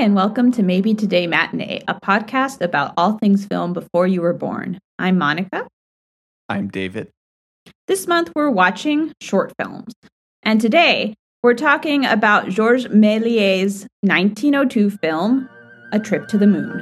[0.00, 4.32] and welcome to Maybe Today Matinee, a podcast about all things film before you were
[4.32, 4.78] born.
[4.98, 5.68] I'm Monica.
[6.48, 7.10] I'm David.
[7.86, 9.92] This month we're watching short films.
[10.42, 15.50] And today we're talking about Georges Méliès' 1902 film,
[15.92, 16.78] A Trip to the Moon.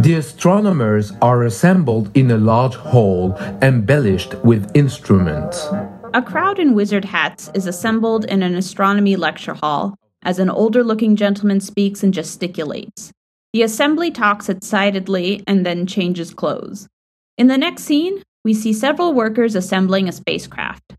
[0.00, 5.66] The astronomers are assembled in a large hall embellished with instruments.
[6.14, 10.84] A crowd in wizard hats is assembled in an astronomy lecture hall as an older
[10.84, 13.10] looking gentleman speaks and gesticulates.
[13.54, 16.86] The assembly talks excitedly and then changes clothes.
[17.38, 20.96] In the next scene, we see several workers assembling a spacecraft.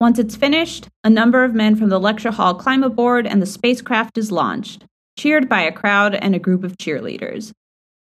[0.00, 3.46] Once it's finished, a number of men from the lecture hall climb aboard and the
[3.46, 4.86] spacecraft is launched,
[5.18, 7.52] cheered by a crowd and a group of cheerleaders.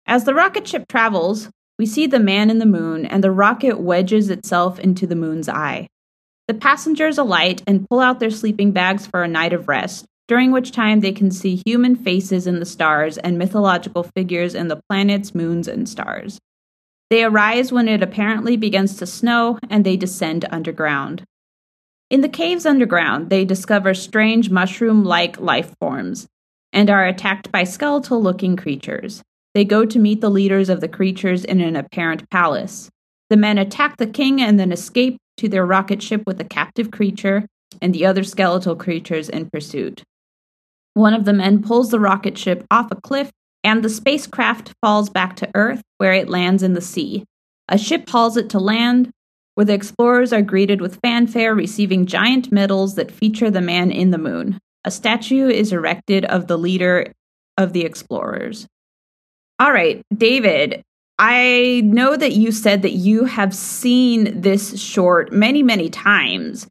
[0.06, 3.80] As the rocket ship travels, we see the man in the moon and the rocket
[3.80, 5.88] wedges itself into the moon's eye.
[6.46, 10.52] The passengers alight and pull out their sleeping bags for a night of rest, during
[10.52, 14.80] which time they can see human faces in the stars and mythological figures in the
[14.88, 16.38] planets, moons, and stars.
[17.10, 21.24] They arise when it apparently begins to snow and they descend underground.
[22.10, 26.26] In the caves underground, they discover strange mushroom like life forms
[26.72, 29.22] and are attacked by skeletal looking creatures.
[29.54, 32.90] They go to meet the leaders of the creatures in an apparent palace.
[33.30, 36.90] The men attack the king and then escape to their rocket ship with the captive
[36.90, 37.46] creature
[37.82, 40.02] and the other skeletal creatures in pursuit.
[40.94, 43.30] One of the men pulls the rocket ship off a cliff,
[43.64, 47.24] and the spacecraft falls back to Earth, where it lands in the sea.
[47.68, 49.10] A ship hauls it to land,
[49.54, 54.10] where the explorers are greeted with fanfare, receiving giant medals that feature the man in
[54.10, 54.58] the moon.
[54.84, 57.12] A statue is erected of the leader
[57.56, 58.66] of the explorers.
[59.58, 60.82] All right, David,
[61.18, 66.66] I know that you said that you have seen this short many, many times.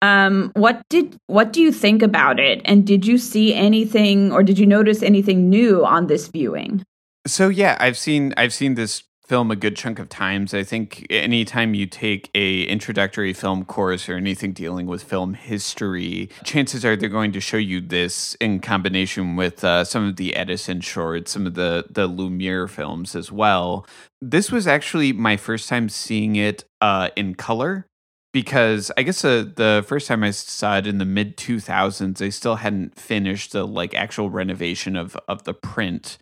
[0.00, 2.60] Um, what did what do you think about it?
[2.64, 6.84] And did you see anything or did you notice anything new on this viewing?
[7.26, 10.54] So yeah, I've seen I've seen this film a good chunk of times.
[10.54, 16.30] I think anytime you take a introductory film course or anything dealing with film history,
[16.44, 20.34] chances are they're going to show you this in combination with uh, some of the
[20.34, 23.86] Edison shorts, some of the the Lumiere films as well.
[24.20, 27.86] This was actually my first time seeing it uh, in color
[28.32, 32.30] because I guess uh, the first time I saw it in the mid 2000s, they
[32.30, 36.16] still hadn't finished the like actual renovation of of the print.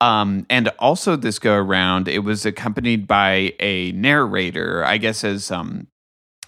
[0.00, 5.50] Um, and also this go around, it was accompanied by a narrator, I guess as
[5.50, 5.88] um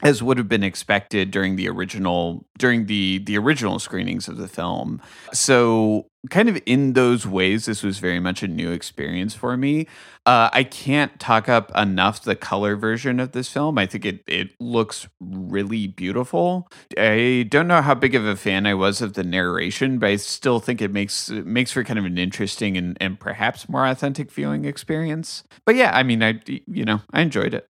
[0.03, 4.49] as would have been expected during the original during the the original screenings of the
[4.49, 5.01] film.
[5.33, 9.87] So kind of in those ways, this was very much a new experience for me.
[10.25, 13.77] Uh, I can't talk up enough the color version of this film.
[13.77, 16.69] I think it it looks really beautiful.
[16.97, 20.17] I don't know how big of a fan I was of the narration, but I
[20.17, 23.87] still think it makes it makes for kind of an interesting and, and perhaps more
[23.87, 25.43] authentic viewing experience.
[25.65, 27.69] But yeah, I mean, I you know I enjoyed it.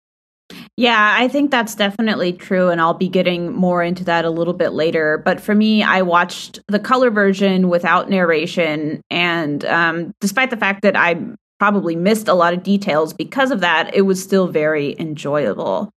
[0.77, 2.69] Yeah, I think that's definitely true.
[2.69, 5.23] And I'll be getting more into that a little bit later.
[5.25, 9.01] But for me, I watched the color version without narration.
[9.09, 11.21] And um, despite the fact that I
[11.61, 15.91] probably missed a lot of details because of that, it was still very enjoyable.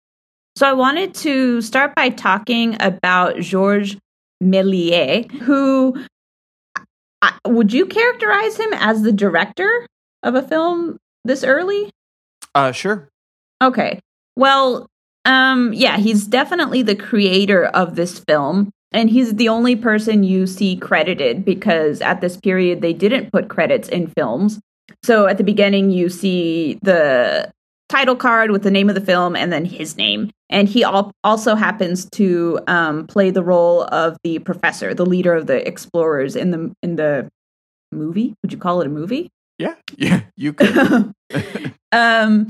[0.55, 3.97] So I wanted to start by talking about Georges
[4.43, 6.05] Méliès, who
[7.45, 9.87] would you characterize him as the director
[10.23, 11.89] of a film this early?
[12.53, 13.09] Uh, sure.
[13.61, 13.99] Okay.
[14.37, 14.87] Well,
[15.25, 18.69] um, yeah, he's definitely the creator of this film.
[18.91, 23.49] And he's the only person you see credited because at this period they didn't put
[23.49, 24.59] credits in films.
[25.03, 27.51] So at the beginning, you see the
[27.89, 30.29] title card with the name of the film and then his name.
[30.49, 35.33] And he al- also happens to um, play the role of the professor, the leader
[35.33, 37.28] of the explorers in the in the
[37.91, 38.35] movie.
[38.43, 39.29] Would you call it a movie?
[39.57, 41.13] Yeah, yeah, you could.
[41.91, 42.49] um,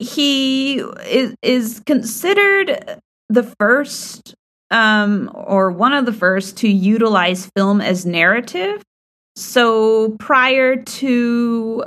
[0.00, 4.34] he is is considered the first
[4.70, 8.82] um, or one of the first to utilize film as narrative.
[9.36, 11.84] So prior to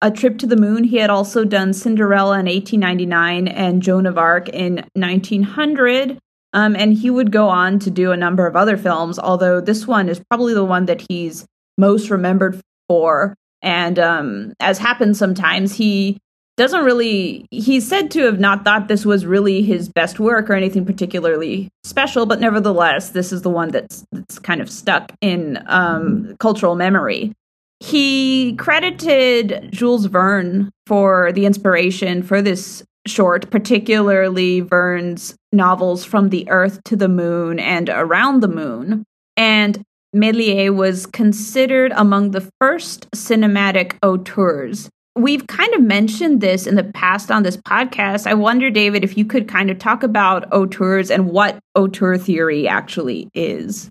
[0.00, 4.16] a trip to the moon, he had also done Cinderella in 1899 and Joan of
[4.16, 6.18] Arc in 1900.
[6.52, 9.86] Um, and he would go on to do a number of other films, although this
[9.86, 11.46] one is probably the one that he's
[11.78, 13.34] most remembered for.
[13.62, 16.18] And um, as happens sometimes, he
[16.60, 20.54] doesn't really he's said to have not thought this was really his best work or
[20.54, 25.62] anything particularly special but nevertheless this is the one that's that's kind of stuck in
[25.66, 27.32] um, cultural memory
[27.80, 36.48] he credited jules verne for the inspiration for this short, particularly Verne's novels From the
[36.50, 39.04] Earth to the Moon and Around the Moon.
[39.36, 39.82] And
[40.14, 44.90] Méliès was considered among the first cinematic auteurs.
[45.16, 48.26] We've kind of mentioned this in the past on this podcast.
[48.26, 52.68] I wonder, David, if you could kind of talk about auteurs and what auteur theory
[52.68, 53.90] actually is.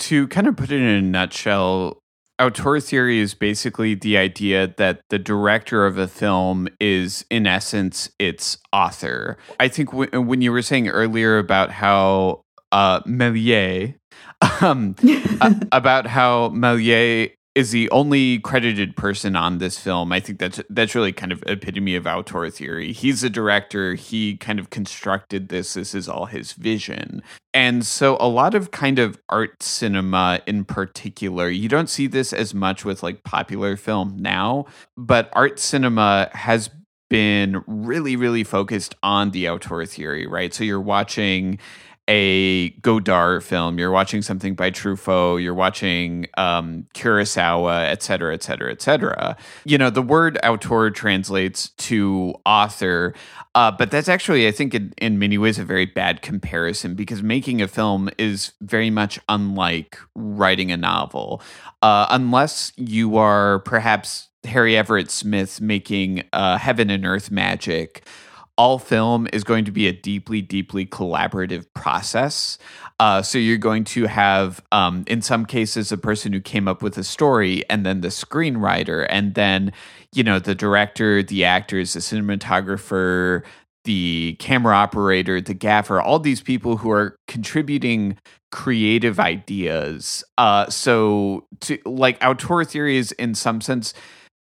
[0.00, 1.98] To kind of put it in a nutshell,
[2.38, 8.10] auteur theory is basically the idea that the director of a film is, in essence,
[8.18, 9.38] its author.
[9.60, 12.42] I think w- when you were saying earlier about how
[12.72, 13.94] uh, Méliès,
[14.60, 14.96] um,
[15.72, 20.10] about how Méliès is the only credited person on this film.
[20.12, 22.92] I think that's that's really kind of epitome of auteur theory.
[22.92, 23.94] He's a director.
[23.94, 25.74] He kind of constructed this.
[25.74, 27.22] This is all his vision.
[27.52, 32.32] And so a lot of kind of art cinema in particular, you don't see this
[32.32, 34.66] as much with like popular film now,
[34.96, 36.70] but art cinema has
[37.10, 40.52] been really really focused on the auteur theory, right?
[40.52, 41.60] So you're watching
[42.08, 48.42] a Godard film, you're watching something by Truffaut, you're watching um, Kurosawa, et cetera, et
[48.42, 49.36] cetera, et cetera.
[49.64, 53.14] You know, the word auteur translates to author,
[53.54, 57.22] uh, but that's actually, I think, in, in many ways, a very bad comparison because
[57.22, 61.40] making a film is very much unlike writing a novel.
[61.80, 68.04] Uh, unless you are perhaps Harry Everett Smith making uh, Heaven and Earth Magic
[68.56, 72.58] all film is going to be a deeply, deeply collaborative process.
[73.00, 76.82] Uh, so you're going to have, um, in some cases, a person who came up
[76.82, 79.72] with a story, and then the screenwriter, and then
[80.14, 83.42] you know the director, the actors, the cinematographer,
[83.84, 88.16] the camera operator, the gaffer, all these people who are contributing
[88.52, 90.24] creative ideas.
[90.38, 93.92] Uh, so, to, like, auteur theory is in some sense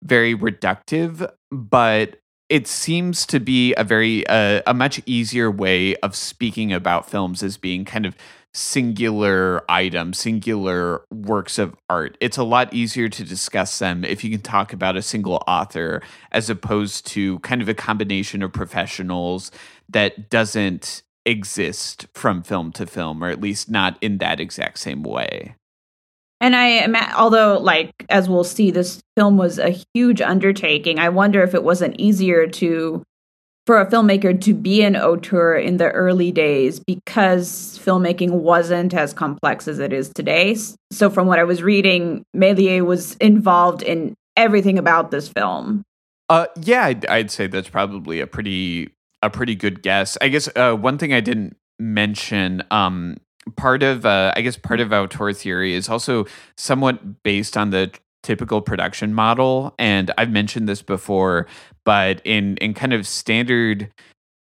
[0.03, 2.18] very reductive, but
[2.49, 7.43] it seems to be a very uh, a much easier way of speaking about films
[7.43, 8.15] as being kind of
[8.53, 12.17] singular items, singular works of art.
[12.19, 16.01] It's a lot easier to discuss them if you can talk about a single author
[16.31, 19.51] as opposed to kind of a combination of professionals
[19.87, 25.03] that doesn't exist from film to film, or at least not in that exact same
[25.03, 25.55] way.
[26.41, 31.43] And I, although, like, as we'll see, this film was a huge undertaking, I wonder
[31.43, 33.03] if it wasn't easier to,
[33.65, 39.13] for a filmmaker to be an auteur in the early days because filmmaking wasn't as
[39.13, 40.55] complex as it is today.
[40.91, 45.83] So, from what I was reading, Méliès was involved in everything about this film.
[46.29, 50.17] Uh, yeah, I'd, I'd say that's probably a pretty a pretty good guess.
[50.21, 53.17] I guess uh, one thing I didn't mention um,
[53.55, 56.25] part of uh, I guess part of auteur theory is also
[56.57, 57.91] somewhat based on the
[58.21, 61.47] typical production model and I've mentioned this before
[61.85, 63.91] but in in kind of standard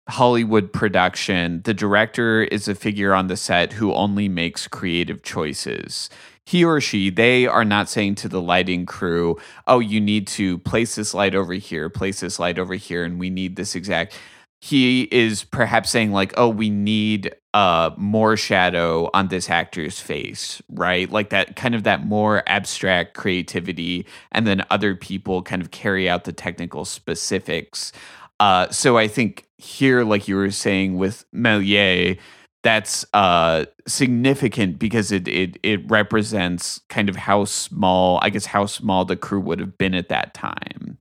[0.09, 6.11] Hollywood production the director is a figure on the set who only makes creative choices.
[6.47, 10.59] He or she they are not saying to the lighting crew oh you need to
[10.59, 14.15] place this light over here place this light over here and we need this exact
[14.61, 20.61] he is perhaps saying like oh we need uh more shadow on this actor's face
[20.69, 21.11] right?
[21.11, 26.09] Like that kind of that more abstract creativity and then other people kind of carry
[26.09, 27.93] out the technical specifics.
[28.41, 32.19] Uh so i think here like you were saying with Méliès
[32.65, 38.67] that's uh significant because it it it represents kind of how small i guess how
[38.67, 40.99] small the crew would have been at that time.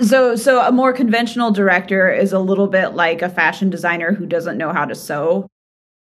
[0.00, 4.26] So so a more conventional director is a little bit like a fashion designer who
[4.26, 5.46] doesn't know how to sew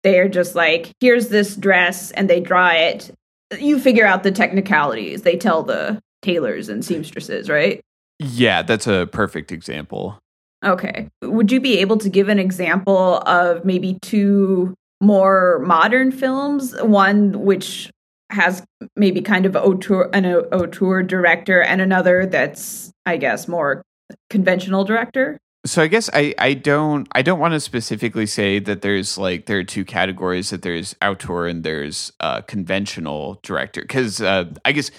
[0.02, 3.12] they're just like here's this dress and they draw it.
[3.58, 5.22] You figure out the technicalities.
[5.22, 7.80] They tell the tailors and seamstresses right?
[8.18, 10.18] Yeah that's a perfect example.
[10.64, 11.08] Okay.
[11.22, 16.74] Would you be able to give an example of maybe two more modern films?
[16.82, 17.90] One which
[18.30, 18.62] has
[18.96, 23.82] maybe kind of auteur, an auteur director and another that's I guess more
[24.28, 25.38] conventional director.
[25.66, 29.46] So I guess I, I don't I don't want to specifically say that there's like
[29.46, 34.72] there are two categories that there's auteur and there's uh, conventional director because uh, I
[34.72, 34.90] guess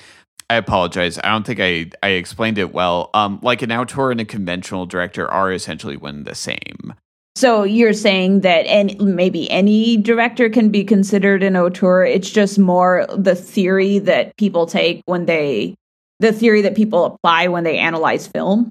[0.52, 4.22] I apologize I don't think I I explained it well um like an auteur and
[4.22, 6.94] a conventional director are essentially one the same
[7.36, 12.04] so you're saying that any, maybe any director can be considered an auteur.
[12.04, 15.76] It's just more the theory that people take when they,
[16.20, 18.70] the theory that people apply when they analyze film.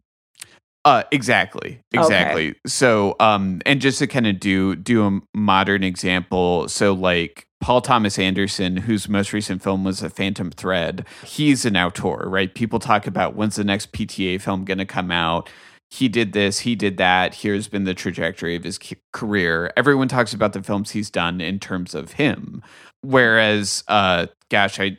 [0.85, 2.51] Uh, exactly, exactly.
[2.51, 2.59] Okay.
[2.67, 7.83] So, um, and just to kind of do do a modern example, so like Paul
[7.83, 12.55] Thomas Anderson, whose most recent film was A Phantom Thread, he's an auteur, right?
[12.55, 15.51] People talk about when's the next PTA film going to come out
[15.91, 17.35] he did this, he did that.
[17.35, 18.79] Here's been the trajectory of his
[19.13, 19.73] career.
[19.77, 22.63] Everyone talks about the films he's done in terms of him.
[23.03, 24.99] Whereas, uh, gosh, I,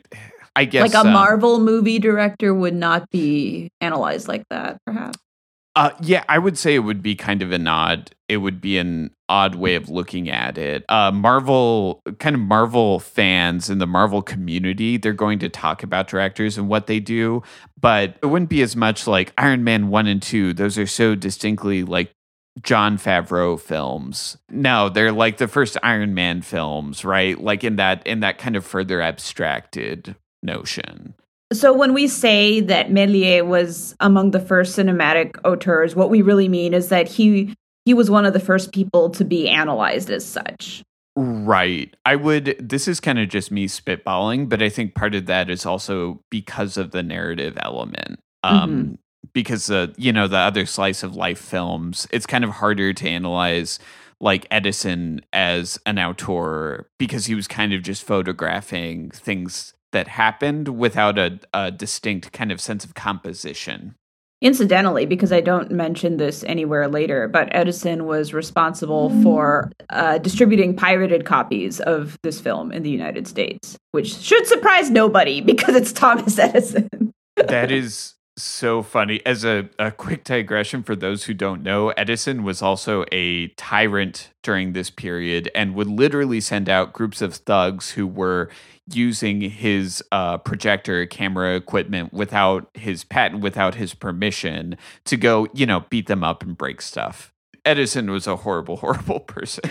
[0.54, 5.18] I guess like a um, Marvel movie director would not be analyzed like that, perhaps.
[5.74, 8.14] Uh, yeah, I would say it would be kind of an odd.
[8.28, 10.84] It would be an odd way of looking at it.
[10.88, 16.08] Uh, Marvel, kind of Marvel fans in the Marvel community, they're going to talk about
[16.08, 17.42] directors and what they do,
[17.80, 20.52] but it wouldn't be as much like Iron Man one and two.
[20.52, 22.12] Those are so distinctly like
[22.60, 24.36] Jon Favreau films.
[24.50, 27.40] No, they're like the first Iron Man films, right?
[27.40, 31.14] Like in that in that kind of further abstracted notion.
[31.52, 36.48] So when we say that Méliès was among the first cinematic auteurs, what we really
[36.48, 37.54] mean is that he
[37.84, 40.82] he was one of the first people to be analyzed as such.
[41.16, 41.94] Right.
[42.06, 45.50] I would this is kind of just me spitballing, but I think part of that
[45.50, 48.18] is also because of the narrative element.
[48.42, 48.94] Um mm-hmm.
[49.32, 53.08] because the you know the other slice of life films, it's kind of harder to
[53.08, 53.78] analyze
[54.20, 60.68] like Edison as an auteur because he was kind of just photographing things that happened
[60.68, 63.94] without a, a distinct kind of sense of composition.
[64.40, 70.74] Incidentally, because I don't mention this anywhere later, but Edison was responsible for uh, distributing
[70.74, 75.92] pirated copies of this film in the United States, which should surprise nobody because it's
[75.92, 76.88] Thomas Edison.
[77.36, 79.24] that is so funny.
[79.24, 84.30] As a, a quick digression for those who don't know, Edison was also a tyrant
[84.42, 88.48] during this period and would literally send out groups of thugs who were
[88.88, 95.66] using his uh, projector camera equipment without his patent, without his permission, to go, you
[95.66, 97.32] know, beat them up and break stuff.
[97.64, 99.64] Edison was a horrible, horrible person.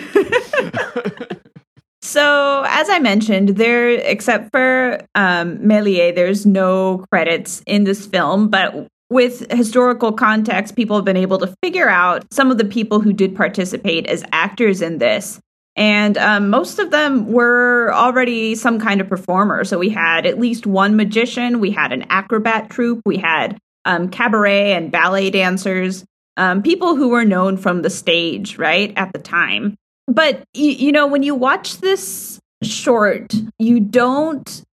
[2.01, 8.87] so, as I mentioned, there, except for um, there's no credits in this film, but
[9.09, 13.11] with historical context, people have been able to figure out some of the people who
[13.11, 15.39] did participate as actors in this.
[15.75, 19.63] And um, most of them were already some kind of performer.
[19.63, 24.09] So we had at least one magician, we had an acrobat troupe, we had um,
[24.09, 26.03] cabaret and ballet dancers,
[26.37, 29.75] um, people who were known from the stage, right, at the time.
[30.07, 34.63] But, y- you know, when you watch this short, you don't,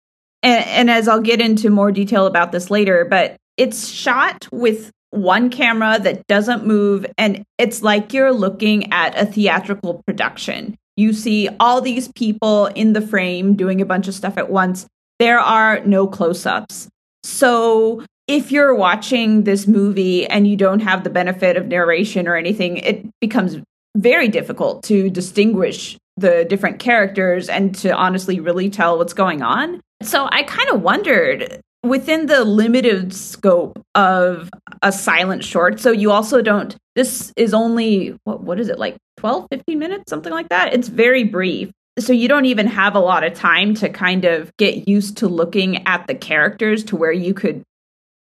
[0.42, 4.90] and, and as I'll get into more detail about this later, but it's shot with
[5.10, 11.12] one camera that doesn't move and it's like you're looking at a theatrical production you
[11.12, 14.84] see all these people in the frame doing a bunch of stuff at once.
[15.20, 16.88] There are no close ups.
[17.22, 22.34] So if you're watching this movie and you don't have the benefit of narration or
[22.34, 23.58] anything, it becomes
[23.96, 29.80] very difficult to distinguish the different characters and to honestly really tell what's going on.
[30.02, 34.50] So I kind of wondered within the limited scope of
[34.82, 38.96] a silent short so you also don't this is only what what is it like
[39.18, 40.72] 12 15 minutes something like that?
[40.72, 41.70] It's very brief.
[41.98, 45.28] So you don't even have a lot of time to kind of get used to
[45.28, 47.62] looking at the characters to where you could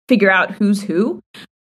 [0.09, 1.21] figure out who's who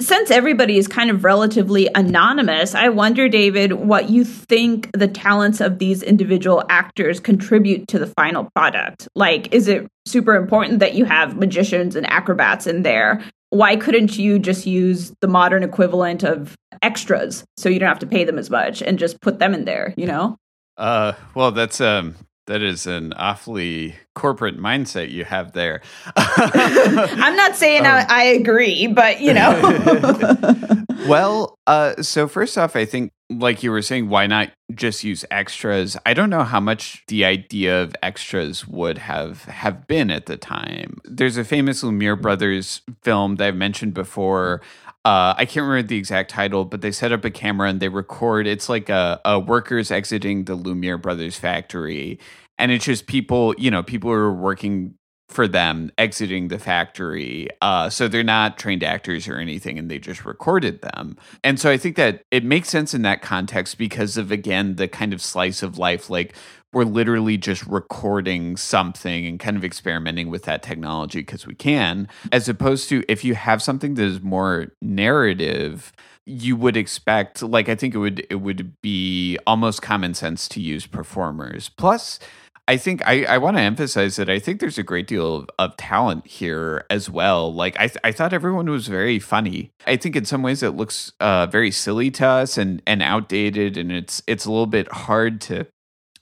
[0.06, 5.60] since everybody is kind of relatively anonymous, I wonder, David, what you think the talents
[5.60, 9.08] of these individual actors contribute to the final product.
[9.16, 13.24] Like, is it super important that you have magicians and acrobats in there?
[13.50, 18.08] Why couldn't you just use the modern equivalent of extras so you don't have to
[18.08, 20.38] pay them as much and just put them in there, you know?
[20.78, 22.16] Uh, well, that's um,
[22.48, 25.82] that is an awfully corporate mindset you have there.
[26.16, 30.86] I'm not saying um, I, I, agree, but you know.
[31.08, 35.26] well, uh, so first off, I think, like you were saying, why not just use
[35.32, 35.98] extras?
[36.06, 40.38] I don't know how much the idea of extras would have have been at the
[40.38, 41.00] time.
[41.06, 44.62] There's a famous Lumiere brothers film that I've mentioned before
[45.06, 47.90] uh, I can't remember the exact title, but they set up a camera and they
[47.90, 48.48] record.
[48.48, 52.20] It's like a, a workers exiting the Lumiere Brothers factory,
[52.58, 54.96] and it's just people, you know, people who are working
[55.30, 57.48] for them exiting the factory.
[57.62, 61.18] Uh, so they're not trained actors or anything, and they just recorded them.
[61.44, 64.88] And so I think that it makes sense in that context because of again the
[64.88, 66.34] kind of slice of life, like
[66.76, 72.08] we're literally just recording something and kind of experimenting with that technology because we can,
[72.32, 75.94] as opposed to if you have something that is more narrative
[76.28, 80.60] you would expect like i think it would it would be almost common sense to
[80.60, 82.20] use performers plus
[82.68, 85.50] I think I, I want to emphasize that I think there's a great deal of,
[85.60, 87.54] of talent here as well.
[87.54, 89.72] Like I, th- I thought everyone was very funny.
[89.86, 93.78] I think in some ways it looks uh, very silly to us and, and outdated,
[93.78, 95.68] and it's it's a little bit hard to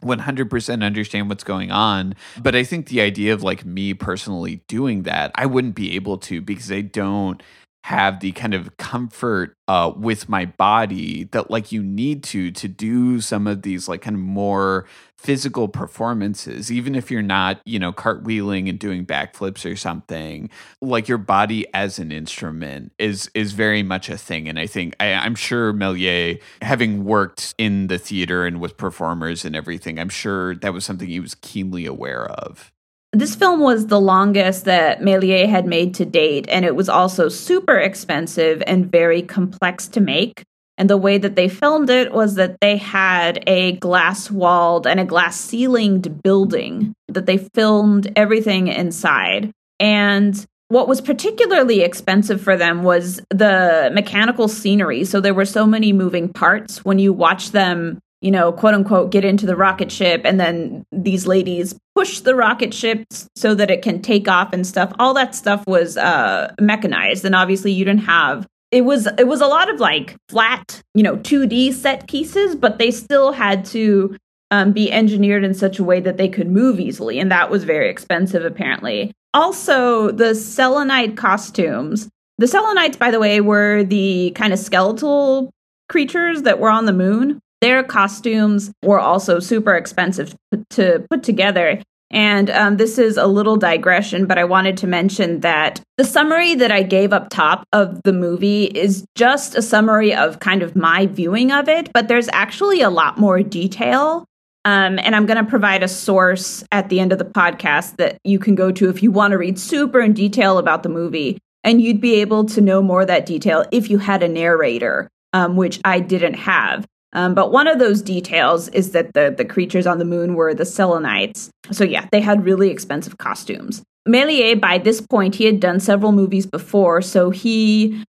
[0.03, 2.15] 100% understand what's going on.
[2.41, 6.17] But I think the idea of like me personally doing that, I wouldn't be able
[6.19, 7.41] to because I don't
[7.83, 12.67] have the kind of comfort uh, with my body that like you need to to
[12.67, 14.85] do some of these like kind of more
[15.17, 20.49] physical performances even if you're not you know cartwheeling and doing backflips or something
[20.81, 24.49] like your body as an instrument is is very much a thing.
[24.49, 29.45] And i think I, i'm sure Méliès having worked in the theater and with performers
[29.45, 32.72] and everything i'm sure that was something he was keenly aware of
[33.13, 37.29] this film was the longest that Méliès had made to date, and it was also
[37.29, 40.43] super expensive and very complex to make.
[40.77, 44.99] And the way that they filmed it was that they had a glass walled and
[44.99, 49.51] a glass ceilinged building that they filmed everything inside.
[49.79, 55.05] And what was particularly expensive for them was the mechanical scenery.
[55.05, 59.11] So there were so many moving parts when you watch them you know, quote unquote,
[59.11, 63.03] get into the rocket ship, and then these ladies push the rocket ship
[63.35, 64.93] so that it can take off and stuff.
[64.97, 68.47] All that stuff was uh, mechanized, and obviously, you didn't have.
[68.71, 72.79] It was it was a lot of like flat, you know, 2D set pieces, but
[72.79, 74.15] they still had to
[74.51, 77.65] um, be engineered in such a way that they could move easily, and that was
[77.65, 79.11] very expensive, apparently.
[79.33, 82.09] Also, the selenite costumes.
[82.37, 85.51] The selenites, by the way, were the kind of skeletal
[85.89, 87.39] creatures that were on the moon.
[87.63, 90.35] Their costumes were also super expensive
[90.71, 91.81] to put together.
[92.11, 96.55] And um, this is a little digression, but I wanted to mention that the summary
[96.55, 100.75] that I gave up top of the movie is just a summary of kind of
[100.75, 104.25] my viewing of it, but there's actually a lot more detail.
[104.65, 108.17] Um, and I'm going to provide a source at the end of the podcast that
[108.25, 111.37] you can go to if you want to read super in detail about the movie.
[111.63, 115.09] And you'd be able to know more of that detail if you had a narrator,
[115.31, 116.85] um, which I didn't have.
[117.13, 120.53] Um, but one of those details is that the, the creatures on the moon were
[120.53, 121.49] the Selenites.
[121.71, 123.83] So, yeah, they had really expensive costumes.
[124.07, 128.03] Méliès, by this point, he had done several movies before, so he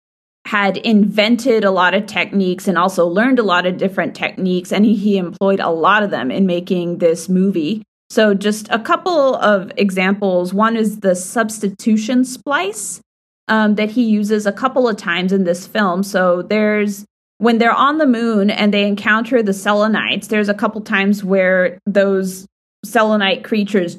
[0.46, 4.86] had invented a lot of techniques and also learned a lot of different techniques, and
[4.86, 7.84] he, he employed a lot of them in making this movie.
[8.10, 10.54] So, just a couple of examples.
[10.54, 13.02] One is the substitution splice
[13.48, 16.04] um, that he uses a couple of times in this film.
[16.04, 17.06] So, there's
[17.42, 21.80] when they're on the moon and they encounter the selenites, there's a couple times where
[21.88, 22.46] those
[22.86, 23.98] selenite creatures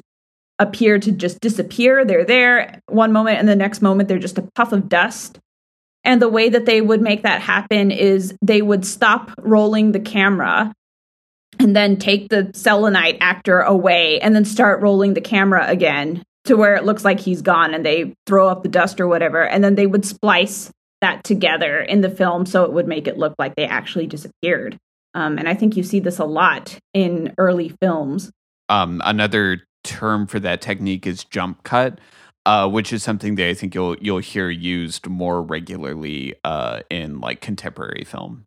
[0.59, 2.05] appear to just disappear.
[2.05, 5.39] They're there one moment, and the next moment, they're just a puff of dust.
[6.05, 9.99] And the way that they would make that happen is they would stop rolling the
[9.99, 10.71] camera
[11.59, 16.55] and then take the selenite actor away and then start rolling the camera again to
[16.55, 19.45] where it looks like he's gone and they throw up the dust or whatever.
[19.45, 20.71] And then they would splice
[21.03, 24.77] that together in the film so it would make it look like they actually disappeared.
[25.13, 28.31] Um, and I think you see this a lot in early films.
[28.69, 31.99] Um, another term for that technique is jump cut,
[32.45, 37.19] uh, which is something that I think you'll you'll hear used more regularly uh, in
[37.19, 38.45] like contemporary film.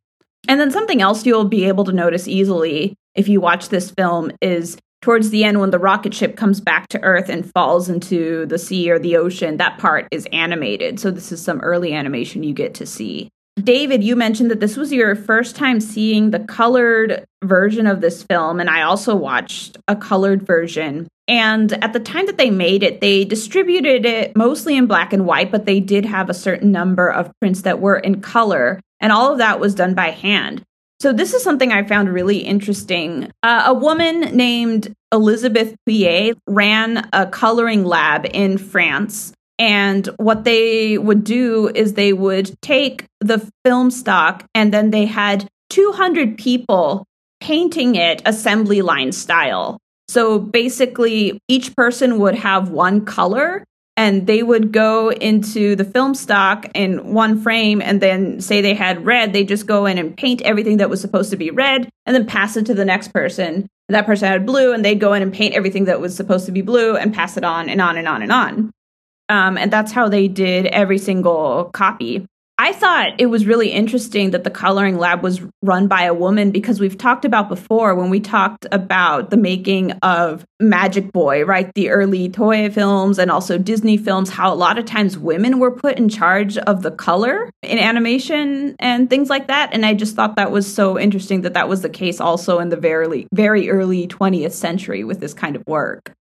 [0.48, 4.32] And then something else you'll be able to notice easily if you watch this film
[4.40, 8.44] is towards the end when the rocket ship comes back to earth and falls into
[8.46, 10.98] the sea or the ocean that part is animated.
[10.98, 13.28] So this is some early animation you get to see.
[13.62, 18.24] David you mentioned that this was your first time seeing the colored version of this
[18.24, 21.06] film and i also watched a colored version.
[21.28, 25.24] And at the time that they made it they distributed it mostly in black and
[25.24, 29.12] white but they did have a certain number of prints that were in color and
[29.12, 30.64] all of that was done by hand
[30.98, 33.30] so, this is something I found really interesting.
[33.42, 39.32] Uh, a woman named Elizabeth Thuillier ran a coloring lab in France.
[39.58, 45.06] And what they would do is they would take the film stock and then they
[45.06, 47.06] had 200 people
[47.40, 49.78] painting it assembly line style.
[50.08, 53.64] So basically, each person would have one color
[53.96, 58.74] and they would go into the film stock in one frame and then say they
[58.74, 61.88] had red they just go in and paint everything that was supposed to be red
[62.04, 63.66] and then pass it to the next person.
[63.88, 66.52] That person had blue and they'd go in and paint everything that was supposed to
[66.52, 68.70] be blue and pass it on and on and on and on.
[69.28, 72.26] Um, and that's how they did every single copy
[72.58, 76.52] I thought it was really interesting that the coloring lab was run by a woman
[76.52, 81.70] because we've talked about before when we talked about the making of Magic Boy, right?
[81.74, 85.70] The early Toei films and also Disney films, how a lot of times women were
[85.70, 89.74] put in charge of the color in animation and things like that.
[89.74, 92.70] And I just thought that was so interesting that that was the case also in
[92.70, 96.14] the very, very early 20th century with this kind of work.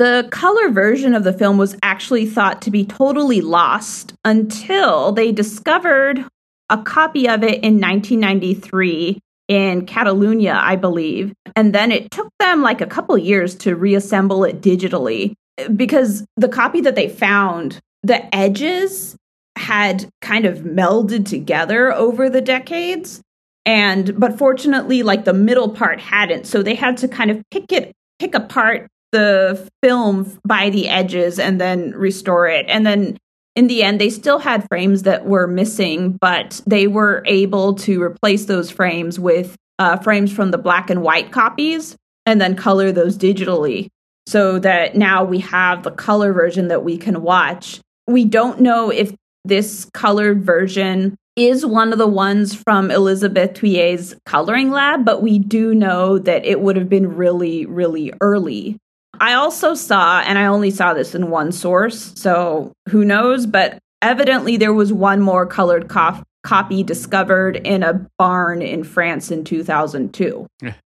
[0.00, 5.30] The color version of the film was actually thought to be totally lost until they
[5.30, 6.24] discovered
[6.70, 11.34] a copy of it in 1993 in Catalonia, I believe.
[11.54, 15.34] And then it took them like a couple years to reassemble it digitally
[15.76, 19.16] because the copy that they found, the edges
[19.58, 23.20] had kind of melded together over the decades.
[23.66, 26.46] And but fortunately, like the middle part hadn't.
[26.46, 31.38] So they had to kind of pick it pick apart the film by the edges
[31.38, 32.66] and then restore it.
[32.68, 33.18] And then
[33.56, 38.02] in the end, they still had frames that were missing, but they were able to
[38.02, 41.96] replace those frames with uh, frames from the black and white copies
[42.26, 43.88] and then color those digitally
[44.26, 47.80] so that now we have the color version that we can watch.
[48.06, 54.14] We don't know if this colored version is one of the ones from Elizabeth Thuillier's
[54.26, 58.76] coloring lab, but we do know that it would have been really, really early.
[59.20, 63.78] I also saw, and I only saw this in one source, so who knows, but
[64.00, 69.44] evidently there was one more colored co- copy discovered in a barn in France in
[69.44, 70.46] 2002.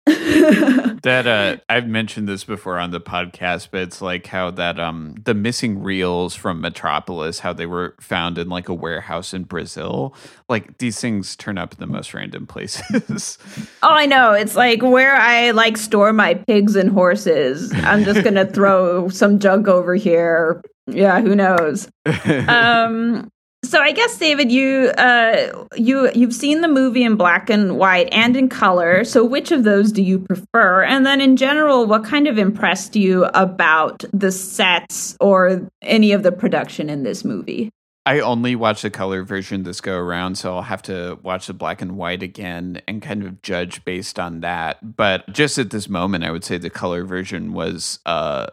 [0.05, 5.15] That uh I've mentioned this before on the podcast, but it's like how that um
[5.23, 10.13] the missing reels from Metropolis, how they were found in like a warehouse in Brazil.
[10.47, 13.39] Like these things turn up in the most random places.
[13.81, 14.33] oh, I know.
[14.33, 17.73] It's like where I like store my pigs and horses.
[17.73, 20.61] I'm just gonna throw some junk over here.
[20.85, 21.89] Yeah, who knows?
[22.47, 23.31] um
[23.65, 28.07] so I guess David, you uh, you you've seen the movie in black and white
[28.11, 29.03] and in color.
[29.03, 30.83] So which of those do you prefer?
[30.83, 36.23] And then in general, what kind of impressed you about the sets or any of
[36.23, 37.69] the production in this movie?
[38.07, 41.53] I only watched the color version this go around, so I'll have to watch the
[41.53, 44.95] black and white again and kind of judge based on that.
[44.95, 48.47] But just at this moment, I would say the color version was uh,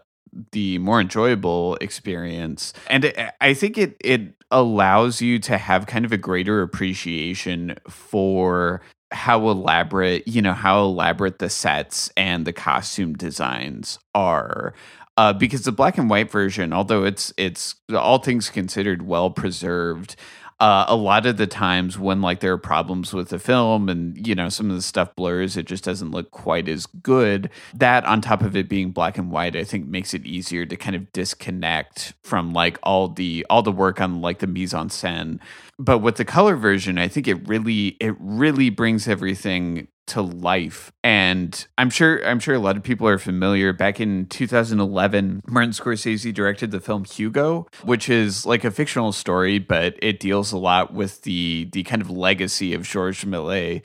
[0.53, 6.13] the more enjoyable experience, and I think it it allows you to have kind of
[6.13, 13.15] a greater appreciation for how elaborate, you know, how elaborate the sets and the costume
[13.15, 14.75] designs are.
[15.19, 20.17] Uh, because the black and white version, although it's it's all things considered well preserved,
[20.63, 24.25] uh, a lot of the times when like there are problems with the film and
[24.25, 27.51] you know some of the stuff blurs it just doesn't look quite as good.
[27.75, 30.77] That on top of it being black and white i think makes it easier to
[30.77, 34.89] kind of disconnect from like all the all the work on like the mise en
[34.89, 35.41] scène.
[35.81, 40.93] But with the color version i think it really it really brings everything to life.
[41.05, 43.73] And i'm sure i'm sure a lot of people are familiar.
[43.73, 49.59] Back in 2011 martin scorsese directed the film hugo which is like a fictional story
[49.59, 53.83] but it deals a lot with the the kind of legacy of georges méliès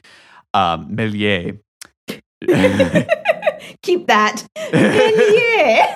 [0.53, 0.95] um,
[3.81, 4.47] Keep that.
[4.73, 5.95] yeah.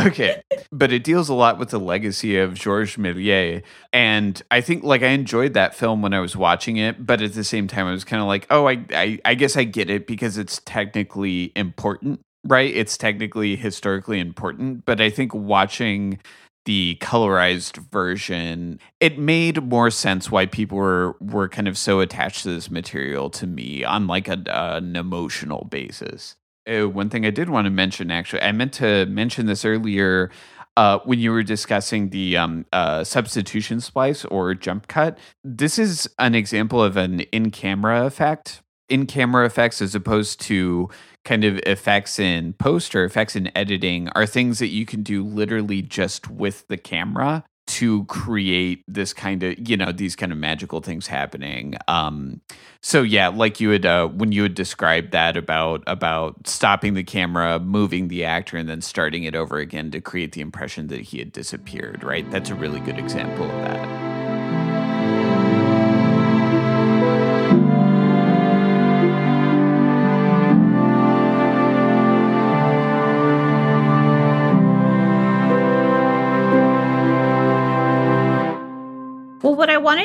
[0.06, 0.42] okay.
[0.72, 3.62] But it deals a lot with the legacy of Georges Méliès.
[3.92, 7.34] And I think like I enjoyed that film when I was watching it, but at
[7.34, 9.90] the same time I was kind of like, oh, I, I I guess I get
[9.90, 12.74] it because it's technically important right?
[12.74, 16.18] It's technically historically important, but I think watching
[16.64, 22.42] the colorized version, it made more sense why people were were kind of so attached
[22.42, 26.36] to this material to me on like a, an emotional basis.
[26.70, 30.30] Uh, one thing I did want to mention, actually, I meant to mention this earlier
[30.76, 35.18] uh, when you were discussing the um, uh, substitution splice or jump cut.
[35.42, 38.62] This is an example of an in camera effect.
[38.88, 40.88] In camera effects, as opposed to
[41.24, 45.24] kind of effects in post or effects in editing are things that you can do
[45.24, 50.38] literally just with the camera to create this kind of you know these kind of
[50.38, 51.76] magical things happening.
[51.86, 52.40] Um
[52.82, 57.04] so yeah like you had uh when you had described that about about stopping the
[57.04, 61.02] camera moving the actor and then starting it over again to create the impression that
[61.02, 62.28] he had disappeared right?
[62.30, 64.09] That's a really good example of that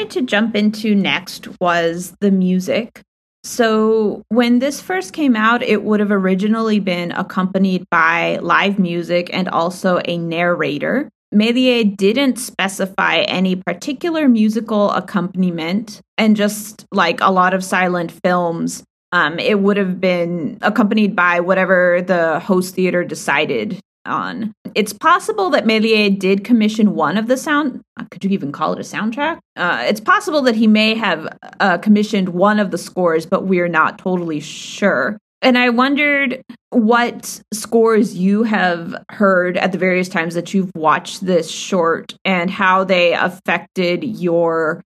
[0.06, 3.02] wanted to jump into next was the music.
[3.44, 9.30] So, when this first came out, it would have originally been accompanied by live music
[9.34, 11.10] and also a narrator.
[11.34, 18.84] Méliès didn't specify any particular musical accompaniment, and just like a lot of silent films,
[19.12, 24.54] um, it would have been accompanied by whatever the host theater decided on.
[24.74, 27.82] It's possible that Méliès did commission one of the sound.
[27.98, 29.40] Uh, could you even call it a soundtrack?
[29.56, 31.28] Uh, it's possible that he may have
[31.60, 35.18] uh, commissioned one of the scores, but we're not totally sure.
[35.42, 36.42] And I wondered
[36.72, 42.50] what scores you have heard at the various times that you've watched this short and
[42.50, 44.82] how they affected your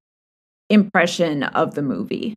[0.70, 2.36] impression of the movie.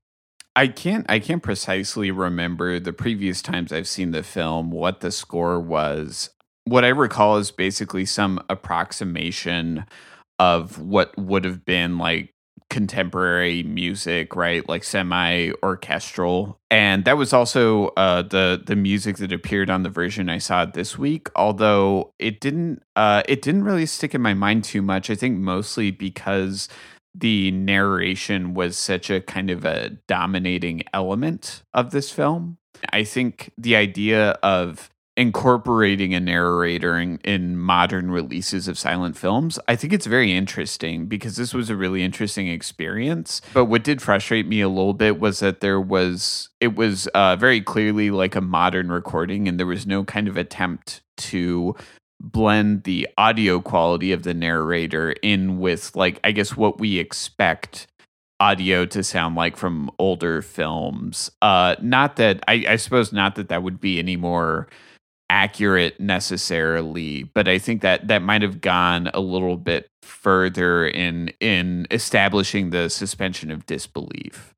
[0.55, 5.11] I can't I can't precisely remember the previous times I've seen the film what the
[5.11, 6.31] score was
[6.65, 9.85] what I recall is basically some approximation
[10.39, 12.33] of what would have been like
[12.73, 14.67] contemporary music, right?
[14.67, 16.59] Like semi orchestral.
[16.71, 20.65] And that was also uh, the the music that appeared on the version I saw
[20.65, 21.29] this week.
[21.37, 25.11] Although it didn't uh, it didn't really stick in my mind too much.
[25.11, 26.69] I think mostly because
[27.15, 32.57] the narration was such a kind of a dominating element of this film.
[32.91, 39.59] I think the idea of incorporating a narrator in, in, modern releases of silent films
[39.69, 43.43] i think it's very interesting because this was a really interesting experience.
[43.53, 47.37] But what did frustrate me a little bit was that there was it was uh,
[47.37, 51.75] very clearly like a modern recording and there was no kind of attempt to
[52.21, 57.87] blend the audio quality of the narrator in with like i guess what we expect
[58.41, 61.31] audio to sound like from older films.
[61.43, 64.69] Uh not that i, I suppose not that that would be any more
[65.33, 71.33] accurate necessarily, but I think that that might have gone a little bit further in
[71.41, 74.53] in establishing the suspension of disbelief.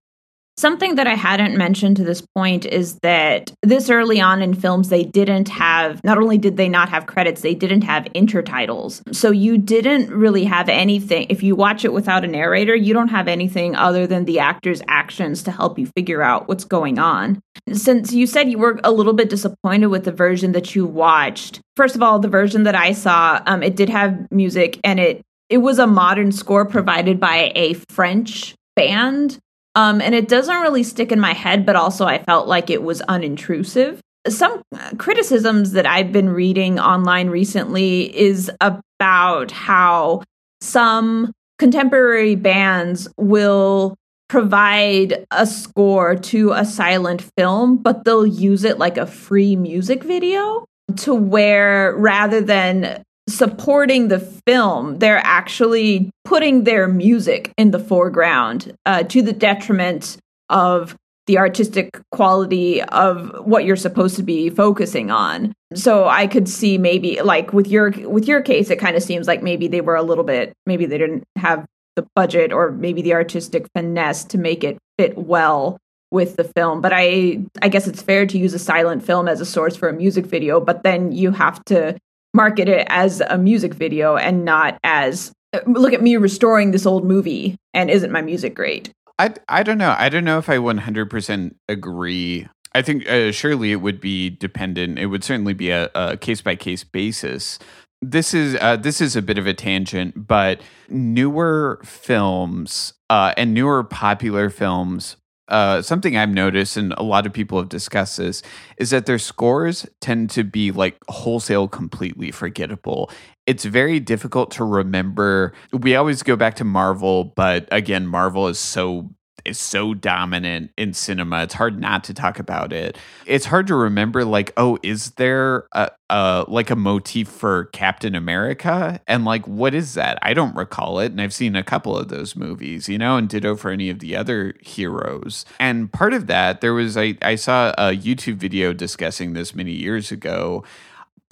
[0.56, 4.88] Something that I hadn't mentioned to this point is that this early on in films,
[4.88, 9.02] they didn't have, not only did they not have credits, they didn't have intertitles.
[9.12, 11.26] So you didn't really have anything.
[11.28, 14.80] If you watch it without a narrator, you don't have anything other than the actor's
[14.86, 17.40] actions to help you figure out what's going on.
[17.72, 21.60] Since you said you were a little bit disappointed with the version that you watched,
[21.76, 25.22] first of all, the version that I saw, um, it did have music and it
[25.50, 29.38] it was a modern score provided by a French band
[29.74, 32.82] um, and it doesn't really stick in my head, but also I felt like it
[32.82, 33.98] was unintrusive.
[34.28, 34.62] Some
[34.98, 40.22] criticisms that I've been reading online recently is about how
[40.60, 43.96] some contemporary bands will
[44.28, 50.02] provide a score to a silent film, but they'll use it like a free music
[50.02, 50.64] video
[50.96, 58.76] to where rather than supporting the film, they're actually putting their music in the foreground
[58.86, 60.18] uh, to the detriment
[60.50, 65.54] of the artistic quality of what you're supposed to be focusing on.
[65.74, 69.26] So I could see maybe like with your with your case it kind of seems
[69.26, 71.64] like maybe they were a little bit maybe they didn't have
[71.96, 75.78] the budget or maybe the artistic finesse to make it fit well
[76.10, 79.40] with the film but i i guess it's fair to use a silent film as
[79.40, 81.96] a source for a music video but then you have to
[82.34, 85.32] market it as a music video and not as
[85.66, 88.90] look at me restoring this old movie and isn't my music great?
[89.18, 89.94] I I don't know.
[89.96, 92.48] I don't know if I 100% agree.
[92.74, 94.98] I think uh, surely it would be dependent.
[94.98, 97.60] It would certainly be a case by case basis.
[98.02, 103.54] This is uh, this is a bit of a tangent, but newer films uh, and
[103.54, 105.16] newer popular films
[105.48, 108.42] uh, something I've noticed, and a lot of people have discussed this,
[108.78, 113.10] is that their scores tend to be like wholesale completely forgettable.
[113.46, 115.52] It's very difficult to remember.
[115.72, 119.10] We always go back to Marvel, but again, Marvel is so
[119.44, 121.42] is so dominant in cinema.
[121.42, 122.96] It's hard not to talk about it.
[123.26, 128.14] It's hard to remember like, oh, is there a, a like a motif for Captain
[128.14, 129.00] America?
[129.06, 130.18] And like what is that?
[130.22, 131.12] I don't recall it.
[131.12, 133.98] And I've seen a couple of those movies, you know, and ditto for any of
[133.98, 135.44] the other heroes.
[135.58, 139.72] And part of that, there was I, I saw a YouTube video discussing this many
[139.72, 140.64] years ago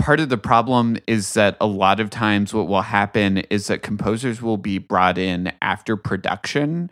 [0.02, 3.82] part of the problem is that a lot of times what will happen is that
[3.82, 6.90] composers will be brought in after production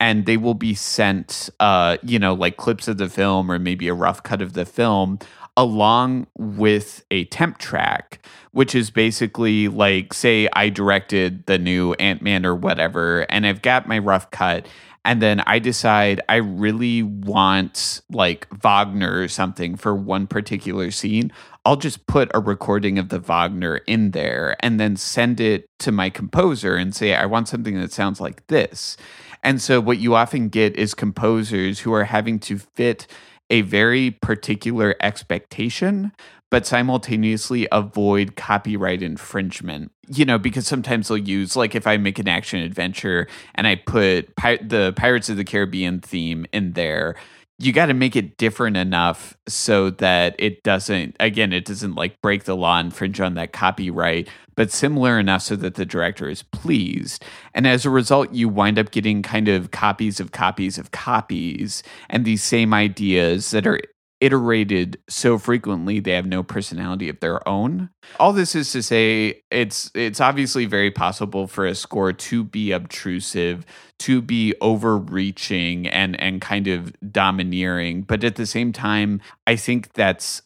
[0.00, 3.86] and they will be sent uh you know like clips of the film or maybe
[3.86, 5.20] a rough cut of the film
[5.56, 8.18] along with a temp track
[8.50, 13.86] which is basically like say I directed the new Ant-Man or whatever and I've got
[13.86, 14.66] my rough cut
[15.08, 21.32] and then I decide I really want like Wagner or something for one particular scene,
[21.68, 25.92] I'll just put a recording of the Wagner in there and then send it to
[25.92, 28.96] my composer and say, I want something that sounds like this.
[29.42, 33.06] And so, what you often get is composers who are having to fit
[33.50, 36.12] a very particular expectation,
[36.50, 39.92] but simultaneously avoid copyright infringement.
[40.08, 43.74] You know, because sometimes they'll use, like, if I make an action adventure and I
[43.74, 47.14] put Pir- the Pirates of the Caribbean theme in there
[47.60, 52.20] you got to make it different enough so that it doesn't again it doesn't like
[52.20, 56.42] break the law infringe on that copyright but similar enough so that the director is
[56.42, 57.24] pleased.
[57.54, 61.82] And as a result you wind up getting kind of copies of copies of copies
[62.10, 63.80] and these same ideas that are
[64.20, 67.90] iterated so frequently they have no personality of their own.
[68.18, 72.72] All this is to say it's it's obviously very possible for a score to be
[72.72, 73.64] obtrusive,
[74.00, 79.92] to be overreaching and and kind of domineering, but at the same time I think
[79.92, 80.42] that's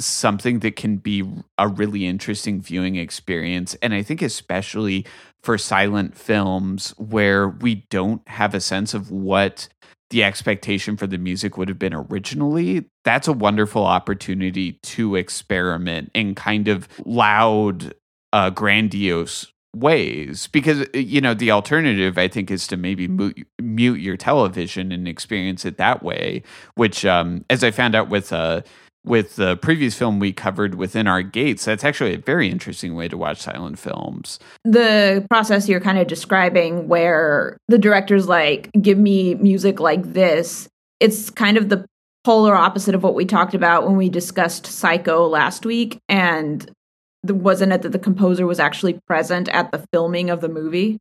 [0.00, 1.24] something that can be
[1.58, 3.74] a really interesting viewing experience.
[3.82, 5.04] And I think, especially
[5.42, 9.68] for silent films where we don't have a sense of what
[10.10, 16.10] the expectation for the music would have been originally, that's a wonderful opportunity to experiment
[16.14, 17.94] in kind of loud,
[18.32, 20.46] uh, grandiose ways.
[20.46, 24.90] Because uh, you know the alternative i think is to maybe mute, mute your television
[24.90, 26.42] and experience it that way
[26.74, 28.62] which um as i found out with uh
[29.04, 33.08] with the previous film we covered within our gates that's actually a very interesting way
[33.08, 34.38] to watch silent films.
[34.64, 40.68] The process you're kind of describing where the director's like give me music like this
[41.00, 41.86] it's kind of the
[42.24, 46.70] polar opposite of what we talked about when we discussed psycho last week and
[47.24, 50.98] wasn't it that the composer was actually present at the filming of the movie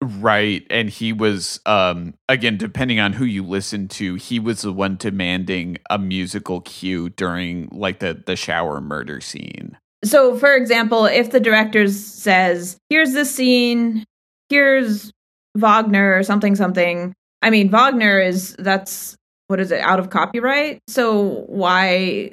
[0.00, 0.64] Right.
[0.70, 4.96] And he was, um, again, depending on who you listen to, he was the one
[4.96, 9.76] demanding a musical cue during like the, the shower murder scene.
[10.04, 14.04] So, for example, if the director says, here's the scene,
[14.48, 15.10] here's
[15.56, 17.12] Wagner or something, something.
[17.42, 19.16] I mean, Wagner is, that's,
[19.48, 20.78] what is it, out of copyright?
[20.86, 22.30] So, why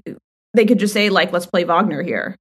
[0.53, 2.35] they could just say, like, let's play Wagner here.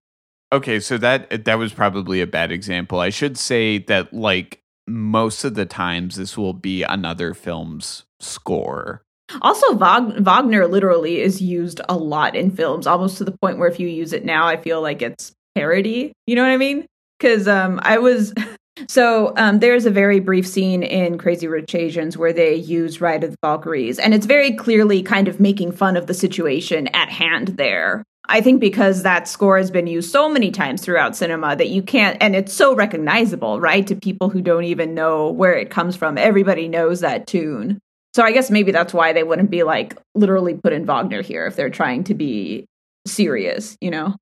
[0.52, 3.00] Okay, so that that was probably a bad example.
[3.00, 9.02] I should say that like most of the times this will be another film's score.
[9.40, 13.80] Also, Wagner literally is used a lot in films, almost to the point where if
[13.80, 16.12] you use it now, I feel like it's parody.
[16.26, 16.86] You know what I mean?
[17.18, 18.32] Because um, I was.
[18.88, 23.22] So um, there's a very brief scene in Crazy Rich Asians where they use Ride
[23.22, 27.08] of the Valkyries, and it's very clearly kind of making fun of the situation at
[27.08, 28.02] hand there.
[28.26, 31.82] I think because that score has been used so many times throughout cinema that you
[31.82, 35.94] can't, and it's so recognizable, right, to people who don't even know where it comes
[35.94, 36.16] from.
[36.16, 37.80] Everybody knows that tune.
[38.14, 41.46] So I guess maybe that's why they wouldn't be like literally put in Wagner here
[41.46, 42.64] if they're trying to be
[43.06, 44.14] serious, you know?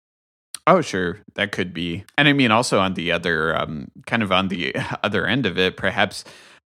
[0.67, 2.05] Oh, sure, that could be.
[2.17, 5.59] And I mean, also on the other, um, kind of on the other end of
[5.59, 6.25] it, perhaps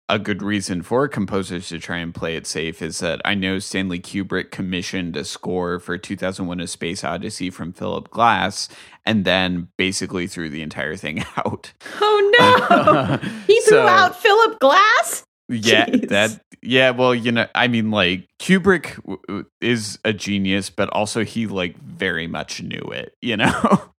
[0.08, 3.58] a good reason for composers to try and play it safe is that I know
[3.58, 8.68] Stanley Kubrick commissioned a score for 2001 A Space Odyssey from Philip Glass
[9.06, 11.72] and then basically threw the entire thing out.
[12.00, 13.16] Oh no.
[13.46, 15.24] he threw so, out Philip Glass?
[15.48, 16.08] Yeah, Jeez.
[16.08, 21.24] that yeah, well, you know, I mean like Kubrick w- is a genius, but also
[21.24, 23.82] he like very much knew it, you know.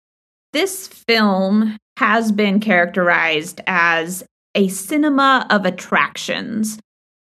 [0.54, 4.24] This film has been characterized as
[4.56, 6.80] a cinema of attractions.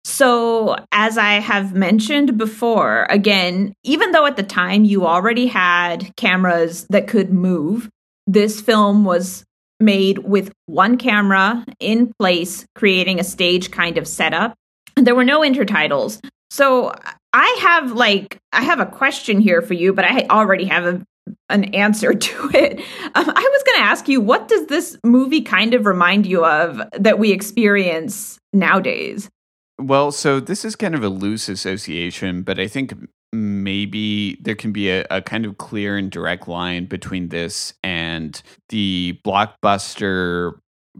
[0.03, 6.15] So, as I have mentioned before, again, even though at the time you already had
[6.15, 7.89] cameras that could move,
[8.27, 9.43] this film was
[9.79, 14.53] made with one camera in place, creating a stage kind of setup.
[14.95, 16.23] There were no intertitles.
[16.51, 16.93] So,
[17.33, 21.03] I have like I have a question here for you, but I already have a
[21.49, 22.79] an answer to it.
[22.79, 26.45] Um, I was going to ask you, what does this movie kind of remind you
[26.45, 29.29] of that we experience nowadays?
[29.77, 32.93] Well, so this is kind of a loose association, but I think
[33.33, 38.41] maybe there can be a, a, kind of clear and direct line between this and
[38.69, 40.53] the blockbuster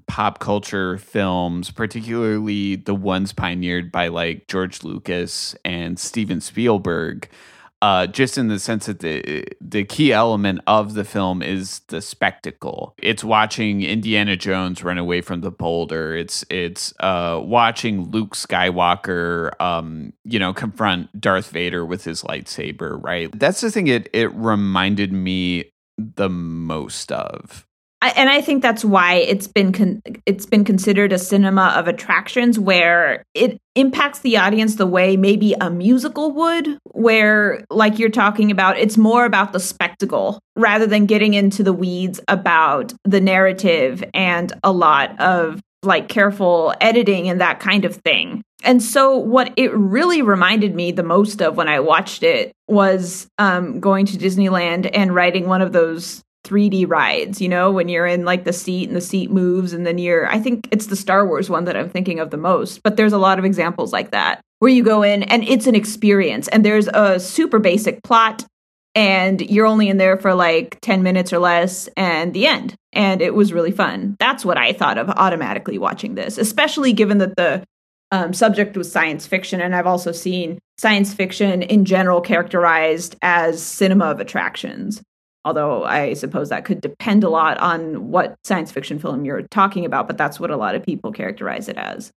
[0.07, 7.29] pop culture films, particularly the ones pioneered by like George Lucas and Steven Spielberg
[7.81, 12.01] uh, just in the sense that the the key element of the film is the
[12.01, 12.95] spectacle.
[12.97, 16.15] It's watching Indiana Jones run away from the boulder.
[16.15, 23.01] It's it's uh, watching Luke Skywalker, um, you know, confront Darth Vader with his lightsaber.
[23.03, 23.29] Right.
[23.37, 23.87] That's the thing.
[23.87, 27.65] It it reminded me the most of
[28.15, 32.59] and I think that's why it's been con- it's been considered a cinema of attractions
[32.59, 38.51] where it impacts the audience the way maybe a musical would where like you're talking
[38.51, 44.03] about it's more about the spectacle rather than getting into the weeds about the narrative
[44.13, 48.41] and a lot of like careful editing and that kind of thing.
[48.63, 53.27] And so what it really reminded me the most of when I watched it was
[53.37, 58.05] um, going to Disneyland and riding one of those 3D rides, you know, when you're
[58.05, 60.95] in like the seat and the seat moves and then you're I think it's the
[60.95, 63.91] Star Wars one that I'm thinking of the most, but there's a lot of examples
[63.91, 68.01] like that where you go in and it's an experience and there's a super basic
[68.03, 68.45] plot
[68.95, 72.75] and you're only in there for like 10 minutes or less and the end.
[72.93, 74.15] And it was really fun.
[74.19, 77.63] That's what I thought of automatically watching this, especially given that the
[78.11, 79.59] um, subject was science fiction.
[79.59, 85.01] And I've also seen science fiction in general characterized as cinema of attractions
[85.45, 89.85] although I suppose that could depend a lot on what science fiction film you're talking
[89.85, 92.11] about, but that's what a lot of people characterize it as.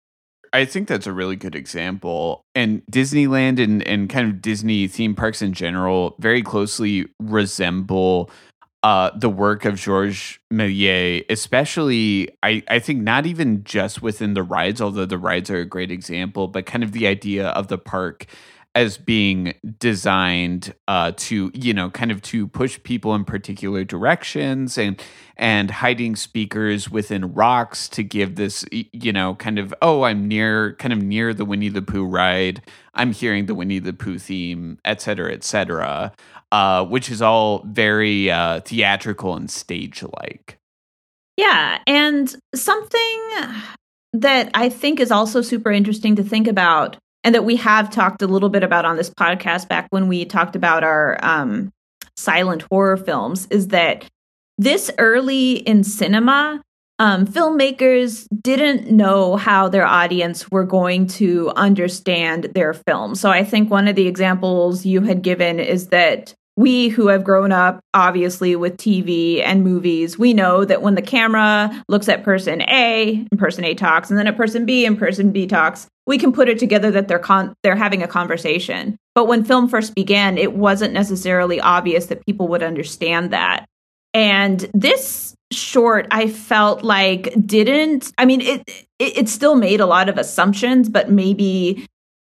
[0.53, 2.41] I think that's a really good example.
[2.55, 8.31] And Disneyland and, and kind of Disney theme parks in general very closely resemble
[8.81, 14.43] uh, the work of Georges Méliès, especially, I, I think, not even just within the
[14.43, 17.77] rides, although the rides are a great example, but kind of the idea of the
[17.77, 18.27] park
[18.77, 24.77] as being designed uh, to you know kind of to push people in particular directions
[24.77, 25.01] and
[25.35, 30.75] and hiding speakers within rocks to give this you know kind of oh i'm near
[30.75, 32.61] kind of near the winnie the pooh ride.
[32.93, 36.13] I'm hearing the winnie the pooh theme et cetera et cetera
[36.51, 40.59] uh, which is all very uh, theatrical and stage like
[41.35, 43.21] yeah and something
[44.13, 46.97] that i think is also super interesting to think about
[47.27, 50.23] and that we have talked a little bit about on this podcast back when we
[50.23, 51.73] talked about our um,
[52.15, 54.05] silent horror films is that
[54.57, 56.61] this early in cinema,
[56.99, 63.13] um, filmmakers didn't know how their audience were going to understand their film.
[63.13, 67.23] So I think one of the examples you had given is that we who have
[67.23, 72.23] grown up obviously with TV and movies, we know that when the camera looks at
[72.23, 75.87] person A and person A talks, and then at person B and person B talks,
[76.07, 78.97] we can put it together that they're con- they're having a conversation.
[79.13, 83.65] But when film first began, it wasn't necessarily obvious that people would understand that.
[84.15, 88.11] And this short, I felt like didn't.
[88.17, 88.63] I mean, it
[88.97, 91.85] it, it still made a lot of assumptions, but maybe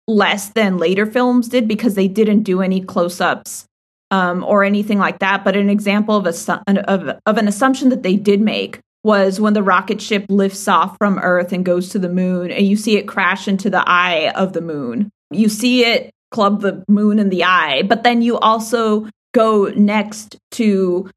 [0.09, 3.67] less than later films did because they didn't do any close ups
[4.11, 5.45] um, or anything like that.
[5.45, 9.53] But an example of a of, of an assumption that they did make was when
[9.53, 12.97] the rocket ship lifts off from Earth and goes to the moon, and you see
[12.97, 15.11] it crash into the eye of the moon.
[15.31, 20.37] You see it club the moon in the eye, but then you also go next
[20.53, 21.09] to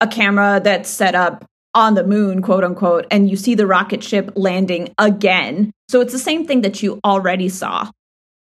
[0.00, 1.44] a camera that's set up
[1.74, 5.72] on the moon, quote unquote, and you see the rocket ship landing again.
[5.88, 7.90] So it's the same thing that you already saw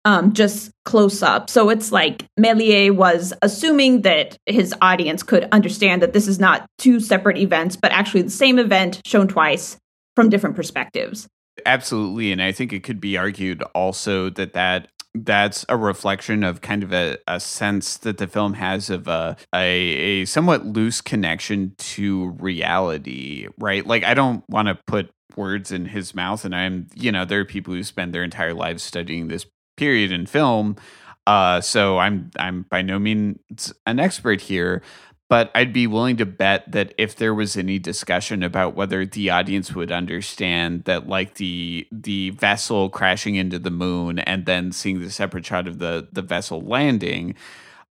[0.04, 1.48] um, just close up.
[1.48, 6.66] So it's like Méliès was assuming that his audience could understand that this is not
[6.78, 9.78] two separate events, but actually the same event shown twice
[10.14, 11.26] from different perspectives.
[11.66, 16.60] Absolutely, and I think it could be argued also that that that's a reflection of
[16.60, 21.00] kind of a, a sense that the film has of a, a, a somewhat loose
[21.00, 23.86] connection to reality, right?
[23.86, 27.40] Like I don't want to put words in his mouth and I'm, you know, there
[27.40, 29.46] are people who spend their entire lives studying this
[29.76, 30.76] period in film.
[31.26, 34.82] Uh, so I'm I'm by no means an expert here,
[35.30, 39.30] but I'd be willing to bet that if there was any discussion about whether the
[39.30, 45.00] audience would understand that, like the the vessel crashing into the moon and then seeing
[45.00, 47.34] the separate shot of the the vessel landing,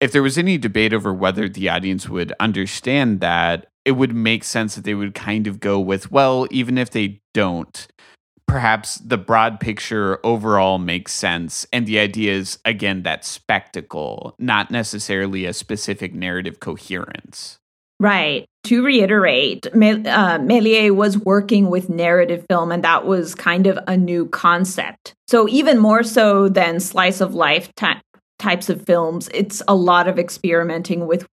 [0.00, 4.44] if there was any debate over whether the audience would understand that, it would make
[4.44, 7.86] sense that they would kind of go with, well, even if they don't,
[8.46, 11.66] perhaps the broad picture overall makes sense.
[11.72, 17.58] And the idea is, again, that spectacle, not necessarily a specific narrative coherence.
[17.98, 18.46] Right.
[18.64, 19.70] To reiterate, uh,
[20.38, 25.14] Méliès was working with narrative film, and that was kind of a new concept.
[25.28, 28.02] So, even more so than slice of life ty-
[28.38, 31.26] types of films, it's a lot of experimenting with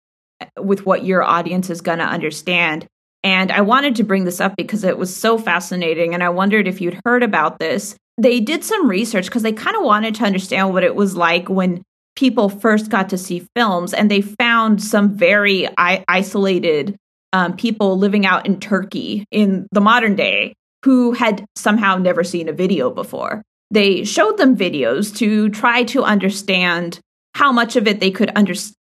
[0.59, 2.87] with what your audience is going to understand
[3.25, 6.15] and I wanted to bring this up because it was so fascinating.
[6.15, 7.97] And I wondered if you'd heard about this.
[8.19, 11.49] They did some research because they kind of wanted to understand what it was like
[11.49, 11.83] when
[12.17, 13.95] people first got to see films.
[13.95, 16.97] And they found some very I- isolated
[17.33, 20.55] um, people living out in Turkey in the modern day
[20.85, 23.43] who had somehow never seen a video before.
[23.71, 26.99] They showed them videos to try to understand
[27.35, 28.77] how much of it they could understand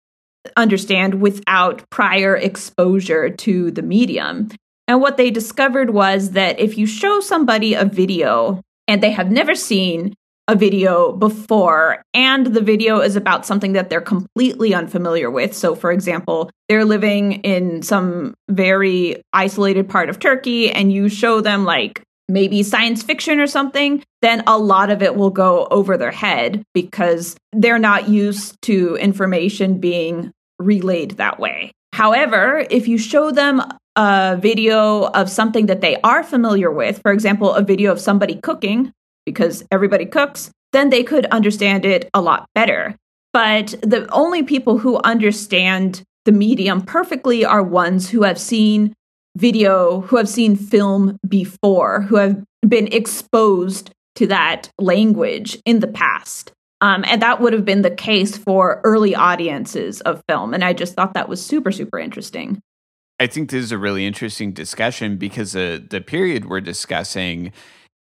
[0.56, 4.48] understand without prior exposure to the medium.
[4.86, 9.30] And what they discovered was that if you show somebody a video and they have
[9.30, 10.14] never seen
[10.48, 15.54] a video before and the video is about something that they're completely unfamiliar with.
[15.54, 21.42] So, for example, they're living in some very isolated part of Turkey and you show
[21.42, 25.96] them like maybe science fiction or something, then a lot of it will go over
[25.96, 31.72] their head because they're not used to information being relayed that way.
[31.92, 33.62] However, if you show them
[33.96, 38.36] a video of something that they are familiar with, for example, a video of somebody
[38.36, 38.92] cooking,
[39.26, 42.94] because everybody cooks, then they could understand it a lot better.
[43.32, 48.94] But the only people who understand the medium perfectly are ones who have seen
[49.36, 55.86] video, who have seen film before, who have been exposed to that language in the
[55.86, 56.52] past.
[56.80, 60.54] Um, and that would have been the case for early audiences of film.
[60.54, 62.60] And I just thought that was super, super interesting.
[63.20, 67.52] I think this is a really interesting discussion because uh, the period we're discussing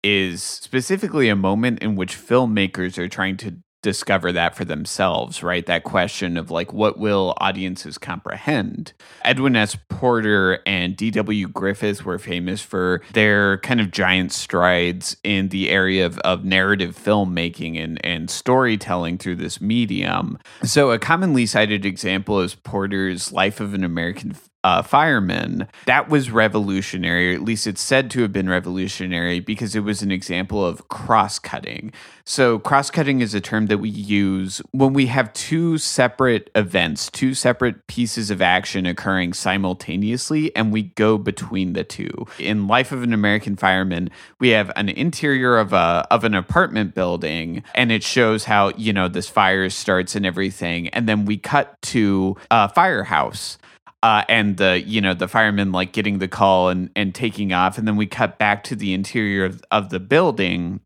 [0.05, 3.57] is specifically a moment in which filmmakers are trying to
[3.87, 5.65] discover that for themselves, right?
[5.67, 8.93] That question of like, what will audiences comprehend?
[9.25, 9.77] Edwin S.
[9.89, 11.47] Porter and D.W.
[11.47, 16.99] Griffith were famous for their kind of giant strides in the area of, of narrative
[17.01, 20.37] filmmaking and, and storytelling through this medium.
[20.65, 24.35] So, a commonly cited example is Porter's Life of an American
[24.67, 25.69] uh, firemen.
[25.85, 30.03] That was revolutionary, or at least it's said to have been revolutionary because it was
[30.03, 31.93] an example of cross cutting.
[32.25, 37.09] So, cross cutting is a term that we use when we have two separate events,
[37.09, 42.27] two separate pieces of action occurring simultaneously, and we go between the two.
[42.41, 44.11] In Life of an American Fireman,
[44.41, 48.93] we have an interior of a of an apartment building, and it shows how you
[48.93, 53.59] know this fire starts and everything, and then we cut to a firehouse
[54.07, 57.77] uh, and the you know the firemen like getting the call and and taking off,
[57.77, 60.81] and then we cut back to the interior of, of the building.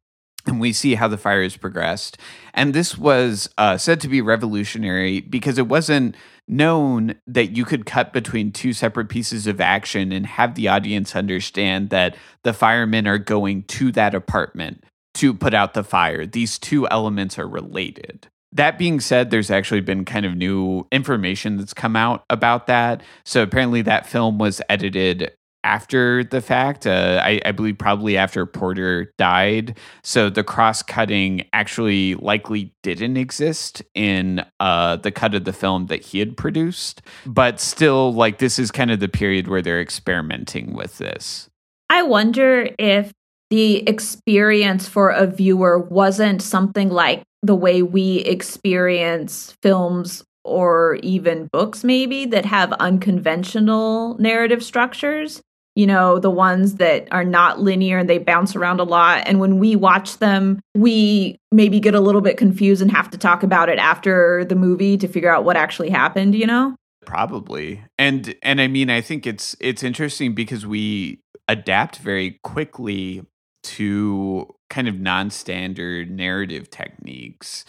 [0.47, 2.17] And we see how the fire has progressed.
[2.55, 6.17] And this was uh, said to be revolutionary because it wasn't
[6.49, 11.15] known that you could cut between two separate pieces of action and have the audience
[11.15, 16.25] understand that the firemen are going to that apartment to put out the fire.
[16.25, 18.30] These two elements are related.
[18.53, 23.03] That being said, there's actually been kind of new information that's come out about that.
[23.25, 25.33] So apparently, that film was edited
[25.65, 26.87] after the fact.
[26.87, 29.79] Uh, I, I, believe probably after Porter died.
[30.03, 35.87] So the cross cutting actually likely didn't exist in uh, the cut of the film
[35.87, 37.03] that he had produced.
[37.27, 41.49] But still, like, this is kind of the period where they're experimenting with this.
[41.91, 43.13] I wonder if
[43.51, 51.49] the experience for a viewer wasn't something like the way we experience films or even
[51.53, 55.43] books maybe that have unconventional narrative structures.
[55.77, 59.23] You know the ones that are not linear and they bounce around a lot.
[59.27, 63.19] And when we watch them we maybe get a little bit confused and have to
[63.19, 66.75] talk about it after the movie to figure out what actually happened you know?
[67.07, 67.83] Probably.
[67.99, 73.23] And and i mean i think it's it's interesting because we adapt very quickly
[73.63, 77.65] to kind of non-standard narrative techniques.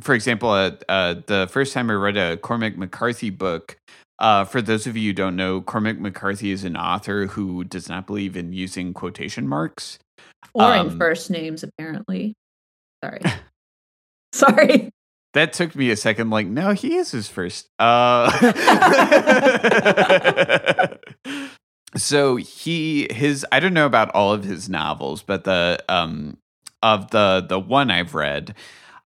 [0.00, 3.78] For example, uh, uh, the first time I read a Cormac McCarthy book,
[4.18, 7.88] uh, for those of you who don't know, Cormac McCarthy is an author who does
[7.88, 9.98] not believe in using quotation marks
[10.54, 11.62] or um, in first names.
[11.62, 12.34] Apparently,
[13.02, 13.20] sorry,
[14.32, 14.90] sorry.
[15.34, 16.30] That took me a second.
[16.30, 17.68] Like, no, he is his first.
[17.78, 18.30] Uh,
[21.94, 26.38] so he his I don't know about all of his novels, but the um
[26.82, 28.54] of the the one I've read,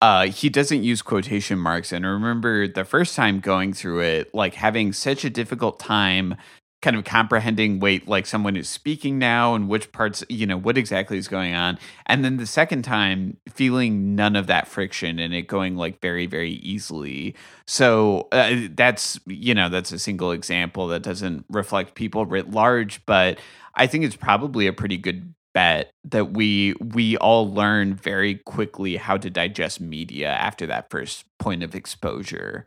[0.02, 1.92] uh, he doesn't use quotation marks.
[1.92, 6.36] And I remember the first time going through it, like having such a difficult time
[6.84, 10.76] kind of comprehending wait like someone is speaking now and which parts you know what
[10.76, 11.78] exactly is going on.
[12.06, 16.26] And then the second time feeling none of that friction and it going like very
[16.26, 17.34] very easily.
[17.66, 23.04] So uh, that's you know that's a single example that doesn't reflect people writ large
[23.06, 23.38] but
[23.74, 28.96] i think it's probably a pretty good bet that we we all learn very quickly
[28.96, 32.66] how to digest media after that first point of exposure.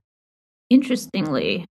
[0.70, 1.66] Interestingly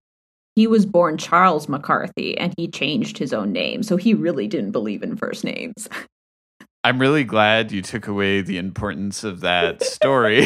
[0.57, 3.83] he was born Charles McCarthy and he changed his own name.
[3.83, 5.87] So he really didn't believe in first names.
[6.83, 10.41] I'm really glad you took away the importance of that story.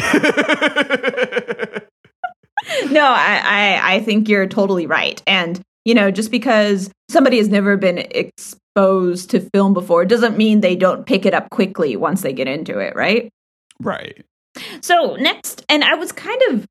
[2.90, 5.22] no, I, I, I think you're totally right.
[5.26, 10.60] And, you know, just because somebody has never been exposed to film before doesn't mean
[10.60, 13.30] they don't pick it up quickly once they get into it, right?
[13.80, 14.22] Right.
[14.82, 16.66] So, next, and I was kind of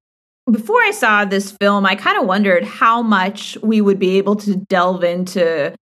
[0.50, 4.36] before I saw this film, I kind of wondered how much we would be able
[4.38, 5.76] to delve into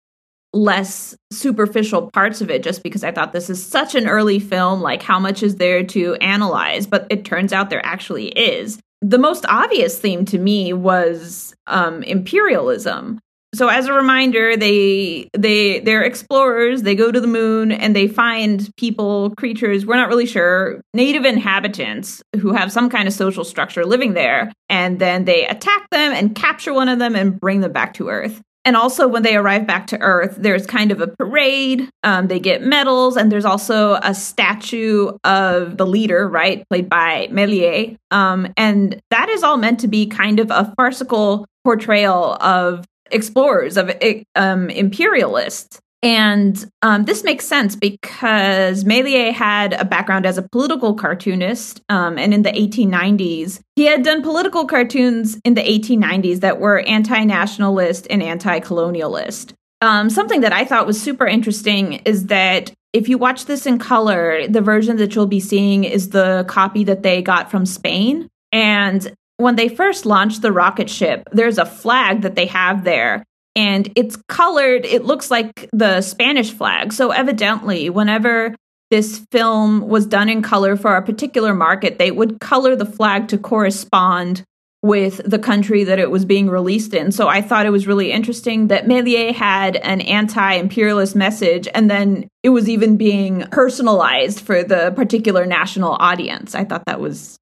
[0.52, 4.80] less superficial parts of it just because I thought this is such an early film.
[4.80, 6.86] Like, how much is there to analyze?
[6.86, 8.80] But it turns out there actually is.
[9.00, 13.20] The most obvious theme to me was um, imperialism
[13.54, 16.82] so as a reminder they they they're explorers.
[16.82, 21.24] They go to the moon and they find people creatures we're not really sure native
[21.24, 24.52] inhabitants who have some kind of social structure living there.
[24.68, 28.08] And then they attack them and capture one of them and bring them back to
[28.08, 28.42] earth.
[28.66, 31.88] And also when they arrive back to earth there's kind of a parade.
[32.02, 37.28] Um, they get medals and there's also a statue of the leader right played by
[37.30, 42.84] Méliès um, and that is all meant to be kind of a farcical portrayal of
[43.10, 43.90] explorers, of
[44.34, 45.80] um, imperialists.
[46.02, 51.82] And um, this makes sense because Méliès had a background as a political cartoonist.
[51.88, 56.80] Um, and in the 1890s, he had done political cartoons in the 1890s that were
[56.80, 59.54] anti nationalist and anti colonialist.
[59.80, 63.78] Um, something that I thought was super interesting is that if you watch this in
[63.78, 68.28] color, the version that you'll be seeing is the copy that they got from Spain.
[68.50, 73.24] And when they first launched the rocket ship, there's a flag that they have there.
[73.56, 76.92] And it's colored, it looks like the Spanish flag.
[76.92, 78.54] So, evidently, whenever
[78.90, 83.28] this film was done in color for a particular market, they would color the flag
[83.28, 84.44] to correspond
[84.82, 87.10] with the country that it was being released in.
[87.10, 91.90] So I thought it was really interesting that Méliès had an anti imperialist message and
[91.90, 96.54] then it was even being personalized for the particular national audience.
[96.54, 97.38] I thought that was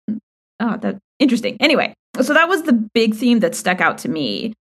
[0.61, 1.57] oh, that interesting.
[1.61, 4.53] Anyway, so that was the big theme that stuck out to me.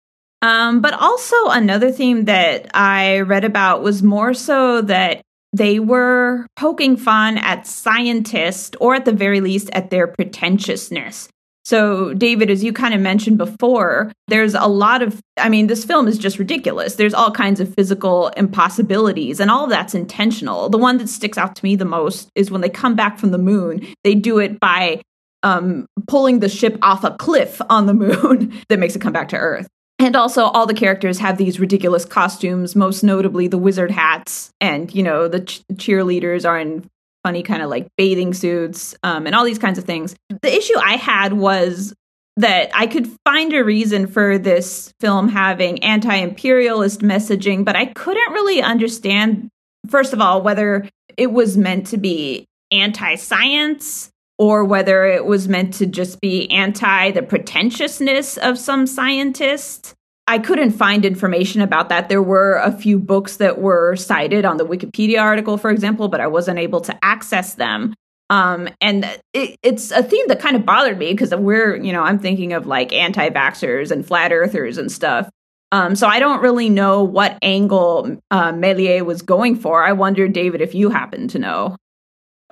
[0.41, 5.21] Um, but also another theme that I read about was more so that
[5.53, 11.29] they were poking fun at scientists, or at the very least at their pretentiousness.
[11.63, 15.83] So, David, as you kind of mentioned before, there's a lot of, I mean, this
[15.83, 16.95] film is just ridiculous.
[16.95, 20.69] There's all kinds of physical impossibilities, and all of that's intentional.
[20.69, 23.31] The one that sticks out to me the most is when they come back from
[23.31, 25.01] the moon, they do it by
[25.45, 29.29] um, pulling the ship off a cliff on the moon that makes it come back
[29.29, 29.67] to Earth.
[29.97, 34.51] And also, all the characters have these ridiculous costumes, most notably the wizard hats.
[34.59, 36.89] And, you know, the ch- cheerleaders are in
[37.23, 40.15] funny kind of like bathing suits um, and all these kinds of things.
[40.41, 41.93] The issue I had was
[42.37, 47.85] that I could find a reason for this film having anti imperialist messaging, but I
[47.85, 49.49] couldn't really understand,
[49.87, 55.47] first of all, whether it was meant to be anti science or whether it was
[55.47, 59.93] meant to just be anti the pretentiousness of some scientists.
[60.27, 62.09] I couldn't find information about that.
[62.09, 66.19] There were a few books that were cited on the Wikipedia article, for example, but
[66.19, 67.93] I wasn't able to access them.
[68.31, 72.01] Um, and it, it's a theme that kind of bothered me because we're, you know,
[72.01, 75.29] I'm thinking of like anti vaxxers and flat earthers and stuff.
[75.71, 79.83] Um, so I don't really know what angle uh, Méliès was going for.
[79.83, 81.75] I wonder, David, if you happen to know.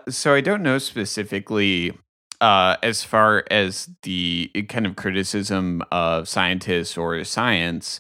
[0.10, 1.98] So I don't know specifically
[2.42, 8.00] uh, as far as the kind of criticism of scientists or science.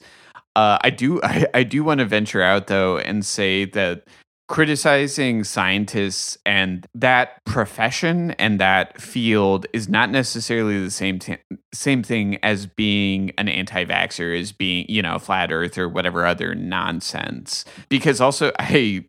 [0.56, 4.04] Uh, I do I, I do want to venture out though and say that
[4.49, 11.38] criticizing scientists and that profession and that field is not necessarily the same t-
[11.74, 16.54] same thing as being an anti-vaxxer as being you know flat earth or whatever other
[16.54, 19.06] nonsense because also I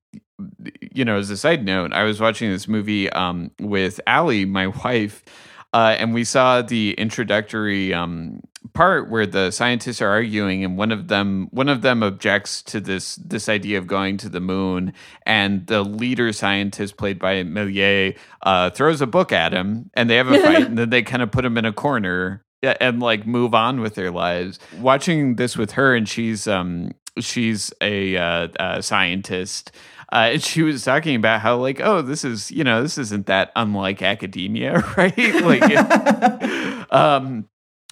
[0.93, 4.67] you know, as a side note, I was watching this movie um, with Allie, my
[4.85, 5.25] wife,
[5.73, 8.41] uh, and we saw the introductory um,
[8.75, 12.81] part where the scientists are arguing, and one of them one of them objects to
[12.81, 14.93] this this idea of going to the moon,
[15.27, 20.17] and the leader scientist, played by Méliès, uh, throws a book at him, and they
[20.17, 23.27] have a fight, and then they kind of put him in a corner and like
[23.27, 24.59] move on with their lives.
[24.79, 29.71] Watching this with her, and she's um she's a, uh, a scientist
[30.15, 33.27] uh, and she was talking about how like, oh, this is you know this isn't
[33.27, 35.17] that unlike academia, right?
[35.43, 37.49] like, um,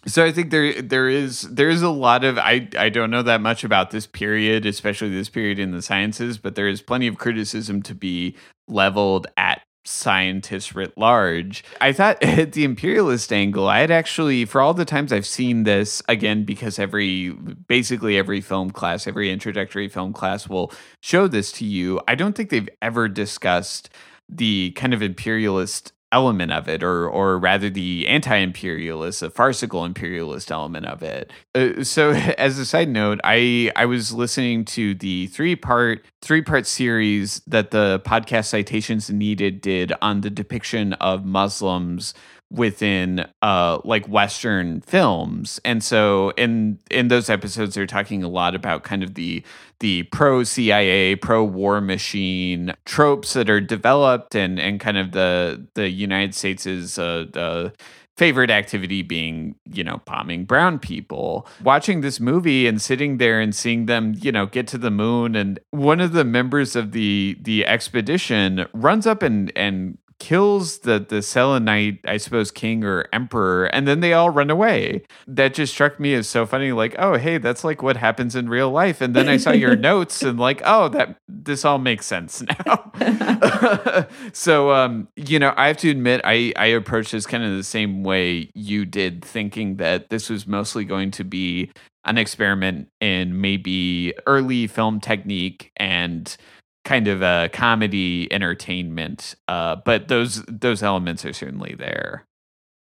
[0.07, 3.23] so I think there there is there is a lot of I I don't know
[3.23, 7.09] that much about this period, especially this period in the sciences, but there is plenty
[7.09, 8.37] of criticism to be
[8.69, 11.65] leveled at scientists writ large.
[11.81, 15.65] I thought at the imperialist angle, I had actually, for all the times I've seen
[15.65, 21.53] this, again, because every, basically every film class, every introductory film class will show this
[21.53, 23.91] to you, I don't think they've ever discussed
[24.29, 30.53] the kind of imperialist element of it, or or rather the anti-imperialist, the farcical imperialist
[30.53, 31.31] element of it.
[31.55, 36.43] Uh, so, as a side note, I I was listening to the three part three
[36.43, 42.15] part series that the podcast citations needed did on the depiction of Muslims
[42.53, 48.55] within uh like western films and so in in those episodes they're talking a lot
[48.55, 49.43] about kind of the
[49.81, 55.67] the pro CIA pro war machine tropes that are developed and and kind of the
[55.75, 57.73] the United States is uh the
[58.17, 61.47] favorite activity being, you know, bombing brown people.
[61.63, 65.35] Watching this movie and sitting there and seeing them, you know, get to the moon
[65.35, 71.01] and one of the members of the the expedition runs up and and kills the
[71.01, 75.03] the Selenite, I suppose, king or emperor, and then they all run away.
[75.27, 76.71] That just struck me as so funny.
[76.71, 79.01] Like, oh, hey, that's like what happens in real life.
[79.01, 84.07] And then I saw your notes, and like, oh, that this all makes sense now.
[84.33, 87.65] so, um, you know, I have to admit, I I approached this kind of the
[87.65, 91.73] same way you did, thinking that this was mostly going to be
[92.05, 96.37] an experiment in maybe early film technique and
[96.85, 102.25] kind of a comedy entertainment uh, but those those elements are certainly there.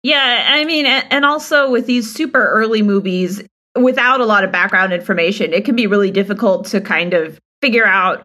[0.03, 3.43] Yeah i mean and also with these super early movies
[3.79, 7.87] without a lot of background information it can be really difficult to kind of figure
[7.87, 8.23] out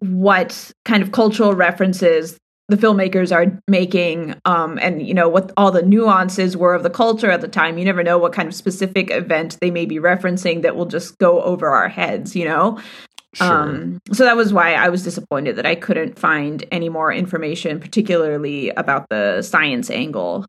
[0.00, 2.38] what kind of cultural references
[2.68, 6.90] the filmmakers are making um, and you know what all the nuances were of the
[6.90, 7.78] culture at the time.
[7.78, 11.16] You never know what kind of specific event they may be referencing that will just
[11.18, 12.80] go over our heads you know
[13.36, 13.46] Sure.
[13.46, 17.78] um, so that was why i was disappointed that i couldn't find any more information
[17.78, 20.46] particularly about the science angle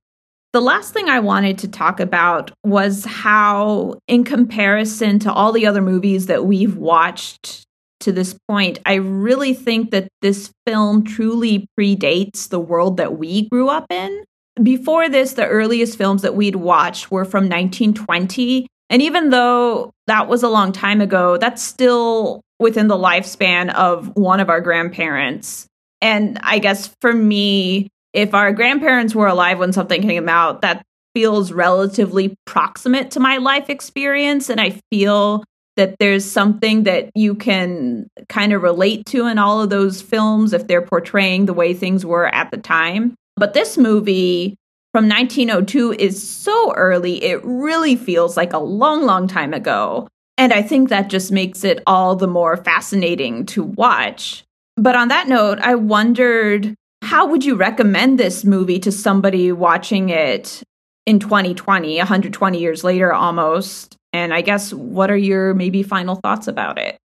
[0.54, 5.68] the last thing I wanted to talk about was how, in comparison to all the
[5.68, 7.66] other movies that we've watched
[8.00, 13.50] to this point, I really think that this film truly predates the world that we
[13.50, 14.24] grew up in.
[14.64, 18.68] Before this, the earliest films that we'd watched were from 1920.
[18.90, 24.16] And even though that was a long time ago, that's still within the lifespan of
[24.16, 25.68] one of our grandparents.
[26.01, 30.84] And I guess for me, if our grandparents were alive when something came out, that
[31.14, 34.49] feels relatively proximate to my life experience.
[34.49, 35.43] And I feel
[35.76, 40.51] that there's something that you can kind of relate to in all of those films
[40.53, 43.16] if they're portraying the way things were at the time.
[43.36, 44.58] But this movie
[44.93, 50.08] from 1902 is so early, it really feels like a long, long time ago.
[50.38, 54.44] And I think that just makes it all the more fascinating to watch.
[54.76, 60.10] But on that note, I wondered how would you recommend this movie to somebody watching
[60.10, 60.62] it
[61.06, 63.96] in 2020, 120 years later almost?
[64.14, 66.98] And I guess what are your maybe final thoughts about it?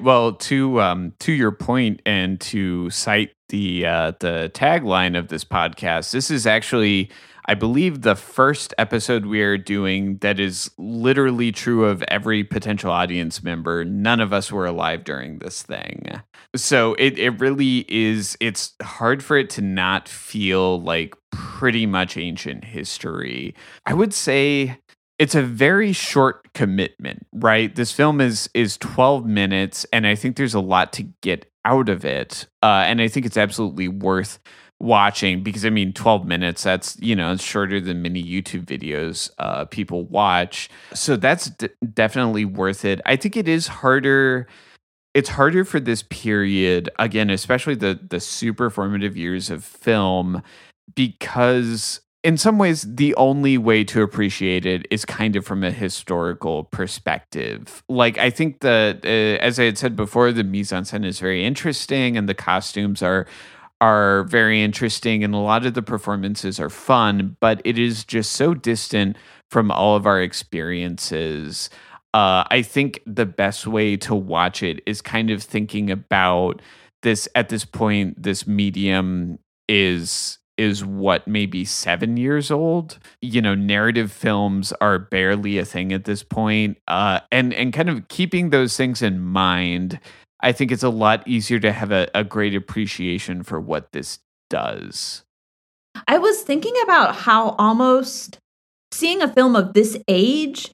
[0.00, 5.44] Well, to um, to your point, and to cite the uh, the tagline of this
[5.44, 7.10] podcast, this is actually,
[7.50, 12.92] I believe, the first episode we are doing that is literally true of every potential
[12.92, 13.84] audience member.
[13.84, 16.20] None of us were alive during this thing,
[16.54, 18.36] so it it really is.
[18.38, 23.56] It's hard for it to not feel like pretty much ancient history.
[23.84, 24.78] I would say
[25.18, 27.74] it's a very short commitment, right?
[27.74, 31.88] This film is is 12 minutes and I think there's a lot to get out
[31.88, 32.46] of it.
[32.62, 34.38] Uh, and I think it's absolutely worth
[34.80, 39.30] watching because I mean 12 minutes that's, you know, it's shorter than many YouTube videos
[39.38, 40.68] uh, people watch.
[40.94, 43.00] So that's d- definitely worth it.
[43.06, 44.46] I think it is harder
[45.12, 50.42] it's harder for this period again, especially the the super formative years of film
[50.94, 55.70] because in some ways, the only way to appreciate it is kind of from a
[55.70, 57.82] historical perspective.
[57.88, 61.18] Like, I think that, uh, as I had said before, the mise en scène is
[61.18, 63.26] very interesting, and the costumes are
[63.80, 67.36] are very interesting, and a lot of the performances are fun.
[67.40, 69.16] But it is just so distant
[69.50, 71.70] from all of our experiences.
[72.12, 76.60] Uh, I think the best way to watch it is kind of thinking about
[77.02, 78.22] this at this point.
[78.22, 82.98] This medium is is what maybe seven years old.
[83.22, 86.76] You know, narrative films are barely a thing at this point.
[86.86, 90.00] Uh, and and kind of keeping those things in mind,
[90.42, 94.18] I think it's a lot easier to have a, a great appreciation for what this
[94.48, 95.22] does.
[96.08, 98.38] I was thinking about how almost
[98.92, 100.70] seeing a film of this age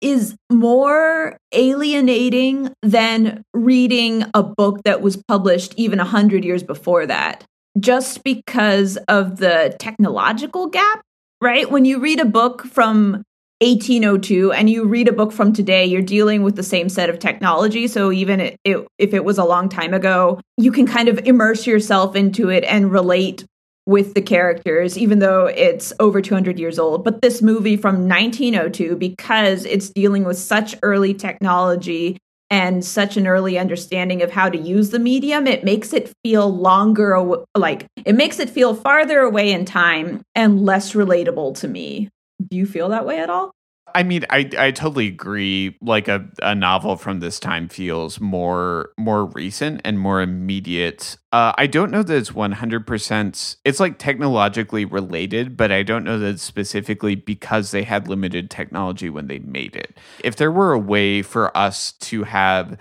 [0.00, 7.06] is more alienating than reading a book that was published even a hundred years before
[7.06, 7.44] that
[7.78, 11.00] just because of the technological gap,
[11.40, 11.70] right?
[11.70, 13.22] When you read a book from
[13.60, 17.18] 1802 and you read a book from today, you're dealing with the same set of
[17.18, 17.88] technology.
[17.88, 21.18] So even it, it, if it was a long time ago, you can kind of
[21.20, 23.46] immerse yourself into it and relate
[23.86, 27.04] with the characters, even though it's over 200 years old.
[27.04, 32.18] But this movie from 1902, because it's dealing with such early technology
[32.50, 36.54] and such an early understanding of how to use the medium, it makes it feel
[36.54, 37.18] longer,
[37.56, 42.10] like it makes it feel farther away in time and less relatable to me.
[42.48, 43.52] Do you feel that way at all?
[43.94, 45.76] I mean, I I totally agree.
[45.80, 51.16] Like a, a novel from this time feels more more recent and more immediate.
[51.32, 53.56] Uh, I don't know that it's one hundred percent.
[53.64, 59.08] It's like technologically related, but I don't know that specifically because they had limited technology
[59.08, 59.96] when they made it.
[60.22, 62.76] If there were a way for us to have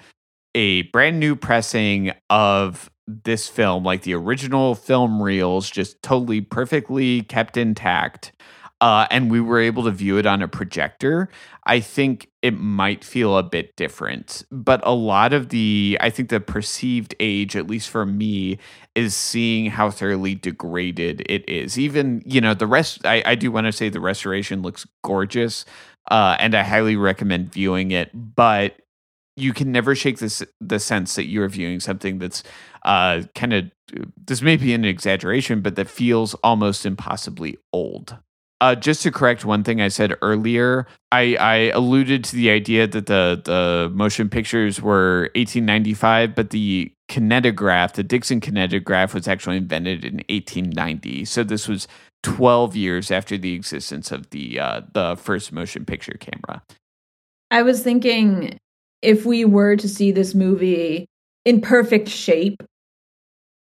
[0.56, 7.22] a brand new pressing of this film, like the original film reels, just totally perfectly
[7.22, 8.32] kept intact
[8.82, 11.30] uh, and we were able to view it on a projector,
[11.66, 14.44] I think it might feel a bit different.
[14.52, 18.60] But a lot of the, I think the perceived age, at least for me,
[18.94, 21.80] is seeing how thoroughly degraded it is.
[21.80, 25.66] Even, you know, the rest, I, I do want to say the restoration looks gorgeous.
[26.12, 28.12] Uh, and I highly recommend viewing it.
[28.14, 28.76] But
[29.36, 32.44] you can never shake this the sense that you're viewing something that's
[32.84, 33.72] uh, kind of
[34.26, 38.18] this may be an exaggeration, but that feels almost impossibly old.
[38.62, 42.88] Uh, just to correct one thing I said earlier, I, I alluded to the idea
[42.88, 49.58] that the the motion pictures were 1895, but the kinetograph, the Dickson kinetograph, was actually
[49.58, 51.26] invented in 1890.
[51.26, 51.88] So this was
[52.24, 56.64] 12 years after the existence of the uh, the first motion picture camera.
[57.52, 58.58] I was thinking
[59.02, 61.06] if we were to see this movie
[61.46, 62.64] in perfect shape,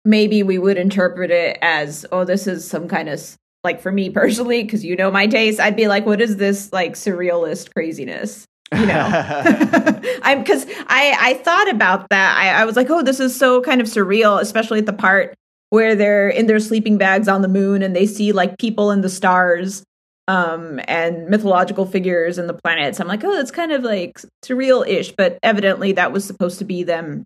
[0.03, 3.19] maybe we would interpret it as, oh, this is some kind of
[3.65, 6.71] like for me personally, because you know my taste, I'd be like, what is this
[6.71, 8.45] like surrealist craziness?
[8.73, 9.09] You know,
[10.23, 12.37] I'm because I I thought about that.
[12.37, 15.35] I, I was like, oh, this is so kind of surreal, especially at the part
[15.69, 19.01] where they're in their sleeping bags on the moon and they see like people in
[19.01, 19.83] the stars
[20.27, 22.99] um and mythological figures and the planets.
[22.99, 26.83] I'm like, oh, that's kind of like surreal-ish, but evidently that was supposed to be
[26.83, 27.25] them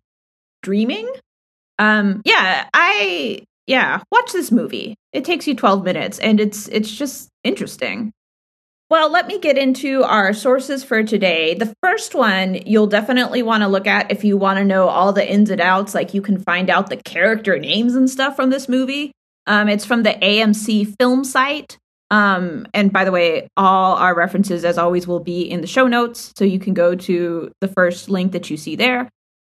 [0.63, 1.09] dreaming.
[1.77, 4.95] Um yeah, I yeah, watch this movie.
[5.13, 8.11] It takes you 12 minutes and it's it's just interesting.
[8.89, 11.53] Well, let me get into our sources for today.
[11.53, 15.13] The first one you'll definitely want to look at if you want to know all
[15.13, 18.49] the ins and outs, like you can find out the character names and stuff from
[18.49, 19.11] this movie.
[19.45, 21.77] Um, it's from the AMC film site.
[22.09, 25.85] Um, and by the way, all our references, as always, will be in the show
[25.85, 26.33] notes.
[26.35, 29.09] So you can go to the first link that you see there.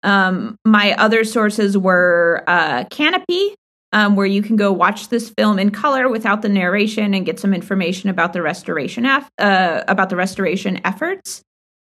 [0.04, 3.54] Um, my other sources were uh, Kanopy,
[3.94, 7.38] um, where you can go watch this film in color without the narration and get
[7.38, 11.42] some information about the restoration af- uh, about the restoration efforts.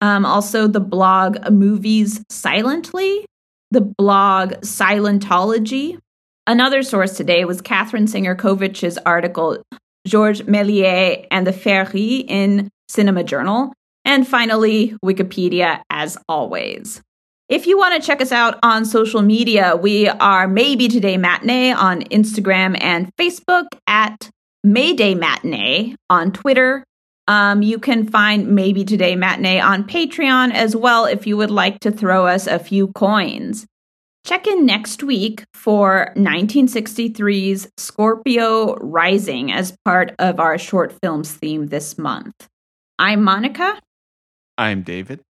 [0.02, 3.26] Um, also, the blog Movies Silently,
[3.70, 6.00] the blog Silentology.
[6.48, 9.62] Another source today was Katherine Singer Kovács's article
[10.08, 13.74] Georges Méliès and the Féerie in Cinema Journal.
[14.06, 17.02] And finally, Wikipedia, as always.
[17.50, 21.72] If you want to check us out on social media, we are Maybe Today Matinee
[21.72, 24.30] on Instagram and Facebook, at
[24.64, 26.84] Mayday Matinee on Twitter.
[27.28, 31.80] Um, you can find Maybe Today Matinee on Patreon as well if you would like
[31.80, 33.66] to throw us a few coins.
[34.28, 41.70] Check in next week for 1963's Scorpio Rising as part of our short films theme
[41.70, 42.48] this month.
[43.00, 43.80] I'm Monica.
[44.56, 45.22] I'm David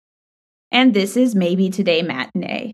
[0.70, 2.72] and this is Maybe Today Matinee.